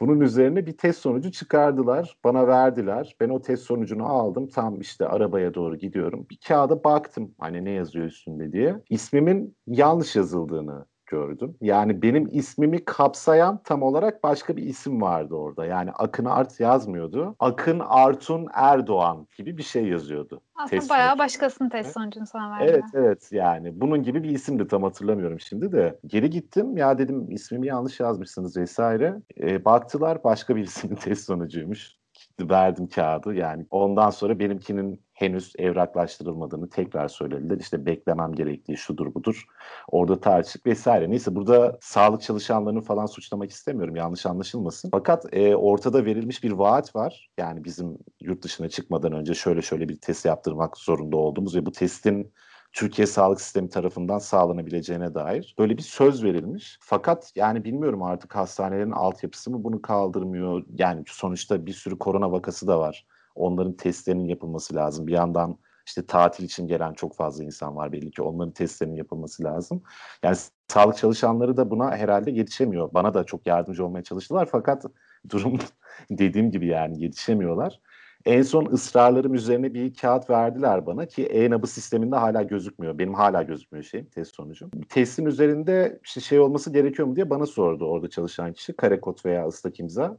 Bunun 0.00 0.20
üzerine 0.20 0.66
bir 0.66 0.76
test 0.76 1.00
sonucu 1.00 1.32
çıkardılar. 1.32 2.16
Bana 2.24 2.46
verdiler. 2.46 3.16
Ben 3.20 3.28
o 3.28 3.42
test 3.42 3.62
sonucunu 3.62 4.06
aldım. 4.06 4.48
Tam 4.48 4.80
işte 4.80 5.06
arabaya 5.06 5.54
doğru 5.54 5.76
gidiyorum. 5.76 6.26
Bir 6.30 6.38
kağıda 6.48 6.84
baktım 6.84 7.34
hani 7.38 7.64
ne 7.64 7.70
yazıyor 7.70 8.06
üstünde 8.06 8.52
diye. 8.52 8.82
İsmimin 8.90 9.56
yanlış 9.66 10.16
yazıldığını 10.16 10.86
gördüm. 11.08 11.56
Yani 11.60 12.02
benim 12.02 12.28
ismimi 12.32 12.84
kapsayan 12.84 13.62
tam 13.64 13.82
olarak 13.82 14.22
başka 14.22 14.56
bir 14.56 14.62
isim 14.62 15.02
vardı 15.02 15.34
orada. 15.34 15.66
Yani 15.66 15.92
Akın 15.92 16.24
Art 16.24 16.60
yazmıyordu. 16.60 17.36
Akın 17.38 17.80
Artun 17.80 18.46
Erdoğan 18.54 19.26
gibi 19.36 19.58
bir 19.58 19.62
şey 19.62 19.86
yazıyordu. 19.86 20.40
Aslında 20.56 20.88
bayağı 20.88 21.08
sonucu. 21.08 21.18
başkasının 21.18 21.68
test 21.68 21.92
sonucunu 21.92 22.26
sana 22.26 22.50
verdi. 22.50 22.70
Evet 22.70 22.84
evet 22.94 23.28
yani 23.32 23.80
bunun 23.80 24.02
gibi 24.02 24.22
bir 24.22 24.30
isimdi 24.30 24.68
tam 24.68 24.82
hatırlamıyorum 24.82 25.40
şimdi 25.40 25.72
de. 25.72 25.98
Geri 26.06 26.30
gittim 26.30 26.76
ya 26.76 26.98
dedim 26.98 27.30
ismimi 27.30 27.66
yanlış 27.66 28.00
yazmışsınız 28.00 28.56
vesaire. 28.56 29.16
E, 29.40 29.64
baktılar 29.64 30.24
başka 30.24 30.56
birisinin 30.56 30.94
test 31.04 31.24
sonucuymuş 31.24 31.97
verdim 32.40 32.88
kağıdı. 32.88 33.34
Yani 33.34 33.66
ondan 33.70 34.10
sonra 34.10 34.38
benimkinin 34.38 35.00
henüz 35.12 35.52
evraklaştırılmadığını 35.58 36.70
tekrar 36.70 37.08
söylediler. 37.08 37.58
İşte 37.58 37.86
beklemem 37.86 38.32
gerektiği 38.32 38.76
şudur 38.76 39.14
budur. 39.14 39.44
Orada 39.88 40.20
tartışık 40.20 40.66
vesaire. 40.66 41.10
Neyse 41.10 41.34
burada 41.34 41.78
sağlık 41.80 42.22
çalışanlarını 42.22 42.80
falan 42.80 43.06
suçlamak 43.06 43.50
istemiyorum. 43.50 43.96
Yanlış 43.96 44.26
anlaşılmasın. 44.26 44.90
Fakat 44.90 45.24
e, 45.32 45.56
ortada 45.56 46.04
verilmiş 46.04 46.44
bir 46.44 46.52
vaat 46.52 46.96
var. 46.96 47.30
Yani 47.38 47.64
bizim 47.64 47.98
yurt 48.20 48.42
dışına 48.42 48.68
çıkmadan 48.68 49.12
önce 49.12 49.34
şöyle 49.34 49.62
şöyle 49.62 49.88
bir 49.88 50.00
test 50.00 50.24
yaptırmak 50.24 50.76
zorunda 50.76 51.16
olduğumuz 51.16 51.56
ve 51.56 51.66
bu 51.66 51.72
testin 51.72 52.32
Türkiye 52.72 53.06
sağlık 53.06 53.40
sistemi 53.40 53.68
tarafından 53.68 54.18
sağlanabileceğine 54.18 55.14
dair 55.14 55.54
böyle 55.58 55.76
bir 55.76 55.82
söz 55.82 56.24
verilmiş. 56.24 56.78
Fakat 56.80 57.32
yani 57.34 57.64
bilmiyorum 57.64 58.02
artık 58.02 58.36
hastanelerin 58.36 58.90
altyapısı 58.90 59.50
mı 59.50 59.64
bunu 59.64 59.82
kaldırmıyor. 59.82 60.64
Yani 60.78 61.04
sonuçta 61.06 61.66
bir 61.66 61.72
sürü 61.72 61.98
korona 61.98 62.32
vakası 62.32 62.66
da 62.66 62.78
var. 62.80 63.06
Onların 63.34 63.72
testlerinin 63.72 64.28
yapılması 64.28 64.74
lazım. 64.74 65.06
Bir 65.06 65.12
yandan 65.12 65.58
işte 65.86 66.06
tatil 66.06 66.44
için 66.44 66.66
gelen 66.66 66.92
çok 66.92 67.16
fazla 67.16 67.44
insan 67.44 67.76
var 67.76 67.92
belli 67.92 68.10
ki 68.10 68.22
onların 68.22 68.52
testlerinin 68.52 68.96
yapılması 68.96 69.44
lazım. 69.44 69.82
Yani 70.22 70.36
sağlık 70.68 70.96
çalışanları 70.96 71.56
da 71.56 71.70
buna 71.70 71.96
herhalde 71.96 72.30
yetişemiyor. 72.30 72.94
Bana 72.94 73.14
da 73.14 73.24
çok 73.24 73.46
yardımcı 73.46 73.86
olmaya 73.86 74.02
çalıştılar 74.02 74.48
fakat 74.52 74.84
durum 75.30 75.58
dediğim 76.10 76.50
gibi 76.50 76.66
yani 76.66 77.02
yetişemiyorlar. 77.02 77.80
En 78.24 78.42
son 78.42 78.66
ısrarlarım 78.66 79.34
üzerine 79.34 79.74
bir 79.74 79.94
kağıt 79.94 80.30
verdiler 80.30 80.86
bana 80.86 81.06
ki 81.06 81.26
e-nabı 81.26 81.66
sisteminde 81.66 82.16
hala 82.16 82.42
gözükmüyor. 82.42 82.98
Benim 82.98 83.14
hala 83.14 83.42
gözükmüyor 83.42 83.84
şeyim, 83.84 84.06
test 84.06 84.34
sonucum. 84.34 84.70
Testin 84.88 85.26
üzerinde 85.26 86.00
işte 86.04 86.20
şey 86.20 86.40
olması 86.40 86.72
gerekiyor 86.72 87.08
mu 87.08 87.16
diye 87.16 87.30
bana 87.30 87.46
sordu 87.46 87.84
orada 87.84 88.10
çalışan 88.10 88.52
kişi. 88.52 88.72
Kare 88.72 89.00
kod 89.00 89.24
veya 89.24 89.46
ıslak 89.46 89.80
imza. 89.80 90.18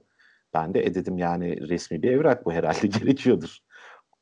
Ben 0.54 0.74
de 0.74 0.86
e 0.86 0.96
dedim 0.96 1.18
yani 1.18 1.70
resmi 1.70 2.04
bir 2.04 2.12
evrak 2.12 2.46
bu 2.46 2.52
herhalde 2.52 2.88
gerekiyordur 3.00 3.60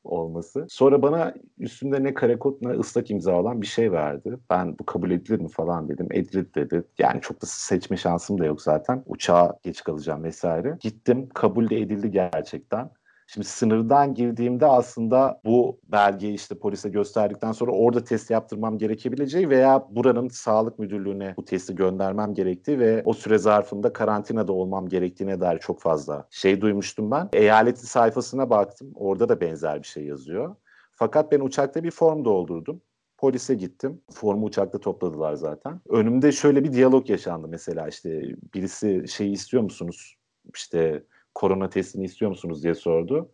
olması. 0.04 0.66
Sonra 0.68 1.02
bana 1.02 1.34
üstünde 1.58 2.02
ne 2.02 2.14
kare 2.14 2.38
kod 2.38 2.58
ne 2.60 2.70
ıslak 2.70 3.10
imza 3.10 3.32
olan 3.32 3.62
bir 3.62 3.66
şey 3.66 3.92
verdi. 3.92 4.36
Ben 4.50 4.78
bu 4.78 4.86
kabul 4.86 5.10
edilir 5.10 5.40
mi 5.40 5.48
falan 5.48 5.88
dedim. 5.88 6.08
Edilir 6.10 6.54
dedi. 6.54 6.84
Yani 6.98 7.20
çok 7.20 7.42
da 7.42 7.46
seçme 7.46 7.96
şansım 7.96 8.38
da 8.38 8.44
yok 8.44 8.62
zaten. 8.62 9.02
Uçağa 9.06 9.58
geç 9.62 9.84
kalacağım 9.84 10.24
vesaire. 10.24 10.76
Gittim 10.80 11.28
kabul 11.34 11.70
de 11.70 11.80
edildi 11.80 12.10
gerçekten. 12.10 12.90
Şimdi 13.30 13.46
sınırdan 13.46 14.14
girdiğimde 14.14 14.66
aslında 14.66 15.40
bu 15.44 15.80
belgeyi 15.84 16.34
işte 16.34 16.58
polise 16.58 16.88
gösterdikten 16.88 17.52
sonra 17.52 17.72
orada 17.72 18.04
test 18.04 18.30
yaptırmam 18.30 18.78
gerekebileceği 18.78 19.50
veya 19.50 19.86
buranın 19.90 20.28
sağlık 20.28 20.78
müdürlüğüne 20.78 21.34
bu 21.36 21.44
testi 21.44 21.74
göndermem 21.74 22.34
gerektiği 22.34 22.78
ve 22.78 23.02
o 23.04 23.12
süre 23.12 23.38
zarfında 23.38 23.92
karantinada 23.92 24.52
olmam 24.52 24.88
gerektiğine 24.88 25.40
dair 25.40 25.58
çok 25.58 25.80
fazla 25.80 26.26
şey 26.30 26.60
duymuştum 26.60 27.10
ben. 27.10 27.28
Eyaletin 27.32 27.86
sayfasına 27.86 28.50
baktım. 28.50 28.92
Orada 28.94 29.28
da 29.28 29.40
benzer 29.40 29.82
bir 29.82 29.86
şey 29.86 30.04
yazıyor. 30.04 30.56
Fakat 30.92 31.32
ben 31.32 31.40
uçakta 31.40 31.84
bir 31.84 31.90
form 31.90 32.24
doldurdum. 32.24 32.82
Polise 33.18 33.54
gittim. 33.54 34.00
Formu 34.10 34.46
uçakta 34.46 34.78
topladılar 34.78 35.34
zaten. 35.34 35.80
Önümde 35.88 36.32
şöyle 36.32 36.64
bir 36.64 36.72
diyalog 36.72 37.10
yaşandı 37.10 37.48
mesela 37.48 37.88
işte 37.88 38.22
birisi 38.54 39.08
şey 39.08 39.32
istiyor 39.32 39.62
musunuz? 39.62 40.14
İşte 40.54 41.02
korona 41.38 41.68
testini 41.68 42.04
istiyor 42.04 42.30
musunuz 42.30 42.64
diye 42.64 42.74
sordu. 42.74 43.30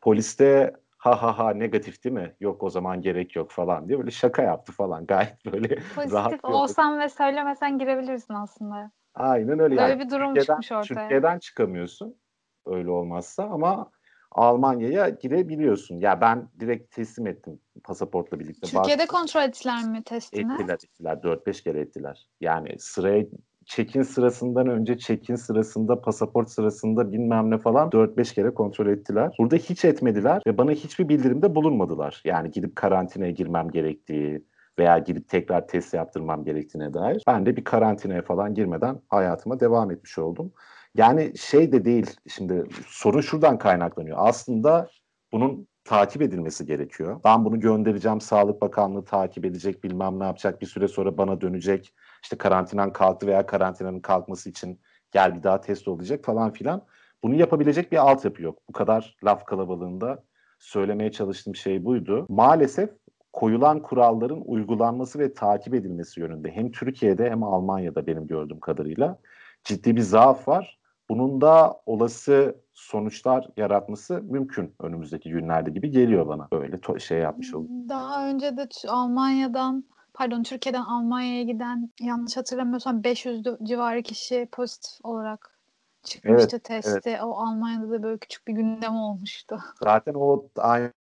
Polis 0.00 0.38
de 0.38 0.76
ha 0.98 1.22
ha 1.22 1.38
ha 1.38 1.50
negatif 1.50 2.04
değil 2.04 2.14
mi? 2.14 2.34
Yok 2.40 2.62
o 2.62 2.70
zaman 2.70 3.02
gerek 3.02 3.36
yok 3.36 3.50
falan 3.50 3.88
diye 3.88 3.98
böyle 3.98 4.10
şaka 4.10 4.42
yaptı 4.42 4.72
falan. 4.72 5.06
Gayet 5.12 5.46
böyle 5.46 5.68
Pozitif 5.94 6.12
rahat. 6.12 6.44
olsan 6.44 7.00
ve 7.00 7.08
söylemesen 7.08 7.78
girebilirsin 7.78 8.34
aslında. 8.34 8.90
Aynen 9.14 9.58
öyle. 9.58 9.76
Böyle 9.76 9.90
yani. 9.90 10.00
bir 10.00 10.10
durum 10.10 10.34
Türkiye'den, 10.34 10.60
çıkmış 10.60 10.72
ortaya. 10.72 11.02
Türkiye'den 11.02 11.38
çıkamıyorsun 11.38 12.16
öyle 12.66 12.90
olmazsa 12.90 13.44
ama 13.44 13.90
Almanya'ya 14.30 15.08
girebiliyorsun. 15.08 15.96
Ya 15.96 16.20
ben 16.20 16.48
direkt 16.60 16.94
teslim 16.94 17.26
ettim 17.26 17.60
pasaportla 17.84 18.40
birlikte. 18.40 18.66
Türkiye'de 18.66 19.02
Baktım. 19.02 19.16
kontrol 19.18 19.42
ettiler 19.42 19.84
mi 19.84 20.02
testini? 20.02 20.52
Ettiler 20.52 20.74
ettiler. 20.74 21.16
4-5 21.16 21.62
kere 21.62 21.80
ettiler. 21.80 22.28
Yani 22.40 22.78
sıraya 22.78 23.24
check-in 23.66 24.02
sırasından 24.02 24.68
önce 24.68 24.98
check-in 24.98 25.34
sırasında 25.34 26.00
pasaport 26.00 26.50
sırasında 26.50 27.12
bilmem 27.12 27.50
ne 27.50 27.58
falan 27.58 27.88
4-5 27.88 28.34
kere 28.34 28.54
kontrol 28.54 28.86
ettiler. 28.86 29.34
Burada 29.38 29.56
hiç 29.56 29.84
etmediler 29.84 30.42
ve 30.46 30.58
bana 30.58 30.70
hiçbir 30.70 31.08
bildirimde 31.08 31.54
bulunmadılar. 31.54 32.22
Yani 32.24 32.50
gidip 32.50 32.76
karantinaya 32.76 33.30
girmem 33.30 33.70
gerektiği 33.70 34.44
veya 34.78 34.98
gidip 34.98 35.28
tekrar 35.28 35.68
test 35.68 35.94
yaptırmam 35.94 36.44
gerektiğine 36.44 36.94
dair. 36.94 37.22
Ben 37.26 37.46
de 37.46 37.56
bir 37.56 37.64
karantinaya 37.64 38.22
falan 38.22 38.54
girmeden 38.54 39.00
hayatıma 39.08 39.60
devam 39.60 39.90
etmiş 39.90 40.18
oldum. 40.18 40.52
Yani 40.94 41.38
şey 41.38 41.72
de 41.72 41.84
değil 41.84 42.10
şimdi 42.28 42.64
sorun 42.86 43.20
şuradan 43.20 43.58
kaynaklanıyor. 43.58 44.16
Aslında 44.20 44.88
bunun 45.32 45.68
takip 45.84 46.22
edilmesi 46.22 46.66
gerekiyor. 46.66 47.20
Ben 47.24 47.44
bunu 47.44 47.60
göndereceğim 47.60 48.20
Sağlık 48.20 48.60
Bakanlığı 48.60 49.04
takip 49.04 49.44
edecek 49.44 49.84
bilmem 49.84 50.18
ne 50.18 50.24
yapacak 50.24 50.60
bir 50.60 50.66
süre 50.66 50.88
sonra 50.88 51.18
bana 51.18 51.40
dönecek. 51.40 51.94
İşte 52.22 52.38
karantinan 52.38 52.92
kalktı 52.92 53.26
veya 53.26 53.46
karantinanın 53.46 54.00
kalkması 54.00 54.50
için 54.50 54.80
gel 55.12 55.36
bir 55.36 55.42
daha 55.42 55.60
test 55.60 55.88
olacak 55.88 56.24
falan 56.24 56.52
filan. 56.52 56.82
Bunu 57.22 57.34
yapabilecek 57.34 57.92
bir 57.92 57.96
altyapı 57.96 58.42
yok. 58.42 58.58
Bu 58.68 58.72
kadar 58.72 59.16
laf 59.24 59.44
kalabalığında 59.44 60.24
söylemeye 60.58 61.12
çalıştığım 61.12 61.56
şey 61.56 61.84
buydu. 61.84 62.26
Maalesef 62.28 62.90
koyulan 63.32 63.82
kuralların 63.82 64.42
uygulanması 64.44 65.18
ve 65.18 65.34
takip 65.34 65.74
edilmesi 65.74 66.20
yönünde 66.20 66.50
hem 66.50 66.72
Türkiye'de 66.72 67.30
hem 67.30 67.42
Almanya'da 67.42 68.06
benim 68.06 68.26
gördüğüm 68.26 68.60
kadarıyla 68.60 69.18
ciddi 69.64 69.96
bir 69.96 70.00
zaaf 70.00 70.48
var. 70.48 70.78
Bunun 71.08 71.40
da 71.40 71.80
olası 71.86 72.56
sonuçlar 72.74 73.48
yaratması 73.56 74.22
mümkün 74.22 74.74
önümüzdeki 74.80 75.30
günlerde 75.30 75.70
gibi 75.70 75.90
geliyor 75.90 76.28
bana. 76.28 76.48
Böyle 76.52 77.00
şey 77.00 77.18
yapmış 77.18 77.54
oldum. 77.54 77.88
Daha 77.88 78.28
önce 78.28 78.56
de 78.56 78.68
Almanya'dan 78.88 79.84
pardon 80.16 80.42
Türkiye'den 80.42 80.82
Almanya'ya 80.82 81.42
giden 81.42 81.90
yanlış 82.00 82.36
hatırlamıyorsam 82.36 83.04
500 83.04 83.40
dü- 83.40 83.64
civarı 83.66 84.02
kişi 84.02 84.48
pozitif 84.52 85.04
olarak 85.04 85.58
çıkmıştı 86.02 86.60
testi. 86.60 87.18
O 87.22 87.30
Almanya'da 87.38 87.90
da 87.90 88.02
böyle 88.02 88.18
küçük 88.18 88.48
bir 88.48 88.52
gündem 88.52 88.96
olmuştu. 88.96 89.58
Zaten 89.82 90.14
o 90.14 90.48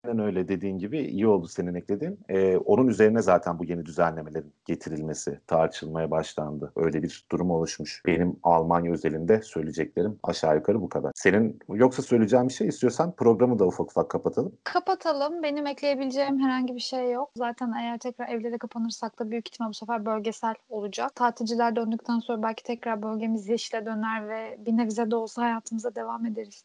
aynen 0.08 0.26
öyle 0.26 0.48
dediğin 0.48 0.78
gibi 0.78 1.00
iyi 1.00 1.28
oldu 1.28 1.48
senin 1.48 1.74
eklediğin. 1.74 2.20
Ee, 2.30 2.58
onun 2.58 2.88
üzerine 2.88 3.22
zaten 3.22 3.60
bu 3.60 3.66
yeni 3.66 3.86
düzenlemelerin 3.86 4.54
getirilmesi 4.66 5.40
tartışılmaya 5.48 6.12
başlandı. 6.12 6.72
Öyle 6.76 7.04
bir 7.04 7.26
durum 7.32 7.52
oluşmuş. 7.52 8.02
Benim 8.06 8.40
Almanya 8.44 8.92
özelinde 8.92 9.42
söyleyeceklerim 9.42 10.20
aşağı 10.24 10.56
yukarı 10.56 10.82
bu 10.82 10.90
kadar. 10.90 11.12
Senin 11.16 11.60
yoksa 11.70 12.02
söyleyeceğim 12.02 12.48
bir 12.48 12.54
şey 12.54 12.68
istiyorsan 12.68 13.12
programı 13.12 13.60
da 13.60 13.66
ufak 13.66 13.92
ufak 13.92 14.10
kapatalım. 14.10 14.54
Kapatalım. 14.64 15.44
Benim 15.44 15.68
ekleyebileceğim 15.68 16.40
herhangi 16.40 16.76
bir 16.76 16.80
şey 16.80 17.12
yok. 17.12 17.32
Zaten 17.38 17.72
eğer 17.72 17.98
tekrar 17.98 18.28
evlere 18.28 18.58
kapanırsak 18.58 19.20
da 19.20 19.32
büyük 19.32 19.48
ihtimal 19.48 19.70
bu 19.70 19.74
sefer 19.74 20.06
bölgesel 20.06 20.56
olacak. 20.70 21.16
Tatilciler 21.16 21.76
döndükten 21.76 22.20
sonra 22.20 22.44
belki 22.44 22.64
tekrar 22.64 23.02
bölgemiz 23.02 23.48
yeşile 23.48 23.86
döner 23.86 24.30
ve 24.30 24.58
bir 24.66 24.78
nebze 24.78 25.12
de 25.12 25.16
olsa 25.16 25.42
hayatımıza 25.42 25.96
devam 25.96 26.26
ederiz. 26.26 26.64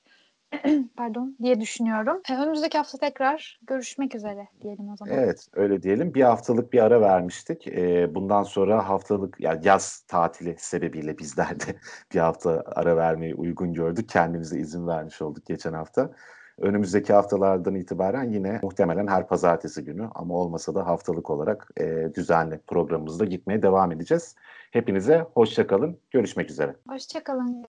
Pardon 0.96 1.36
diye 1.42 1.60
düşünüyorum. 1.60 2.20
E, 2.30 2.36
önümüzdeki 2.36 2.78
hafta 2.78 2.98
tekrar 2.98 3.60
görüşmek 3.66 4.14
üzere 4.14 4.48
diyelim 4.62 4.90
o 4.92 4.96
zaman. 4.96 5.14
Evet 5.14 5.46
öyle 5.52 5.82
diyelim. 5.82 6.14
Bir 6.14 6.22
haftalık 6.22 6.72
bir 6.72 6.82
ara 6.84 7.00
vermiştik. 7.00 7.66
Ee, 7.66 8.14
bundan 8.14 8.42
sonra 8.42 8.88
haftalık 8.88 9.40
yani 9.40 9.60
yaz 9.64 10.00
tatili 10.00 10.54
sebebiyle 10.58 11.18
bizler 11.18 11.60
de 11.60 11.64
bir 12.14 12.18
hafta 12.18 12.62
ara 12.66 12.96
vermeyi 12.96 13.34
uygun 13.34 13.74
gördük. 13.74 14.08
Kendimize 14.08 14.58
izin 14.58 14.86
vermiş 14.86 15.22
olduk 15.22 15.46
geçen 15.46 15.72
hafta. 15.72 16.10
Önümüzdeki 16.58 17.12
haftalardan 17.12 17.74
itibaren 17.74 18.30
yine 18.30 18.60
muhtemelen 18.62 19.06
her 19.06 19.28
pazartesi 19.28 19.84
günü 19.84 20.08
ama 20.14 20.34
olmasa 20.34 20.74
da 20.74 20.86
haftalık 20.86 21.30
olarak 21.30 21.70
e, 21.76 22.14
düzenli 22.14 22.60
programımızda 22.66 23.24
gitmeye 23.24 23.62
devam 23.62 23.92
edeceğiz. 23.92 24.36
Hepinize 24.70 25.26
hoşçakalın. 25.34 25.98
Görüşmek 26.10 26.50
üzere. 26.50 26.76
Hoşçakalın. 26.88 27.58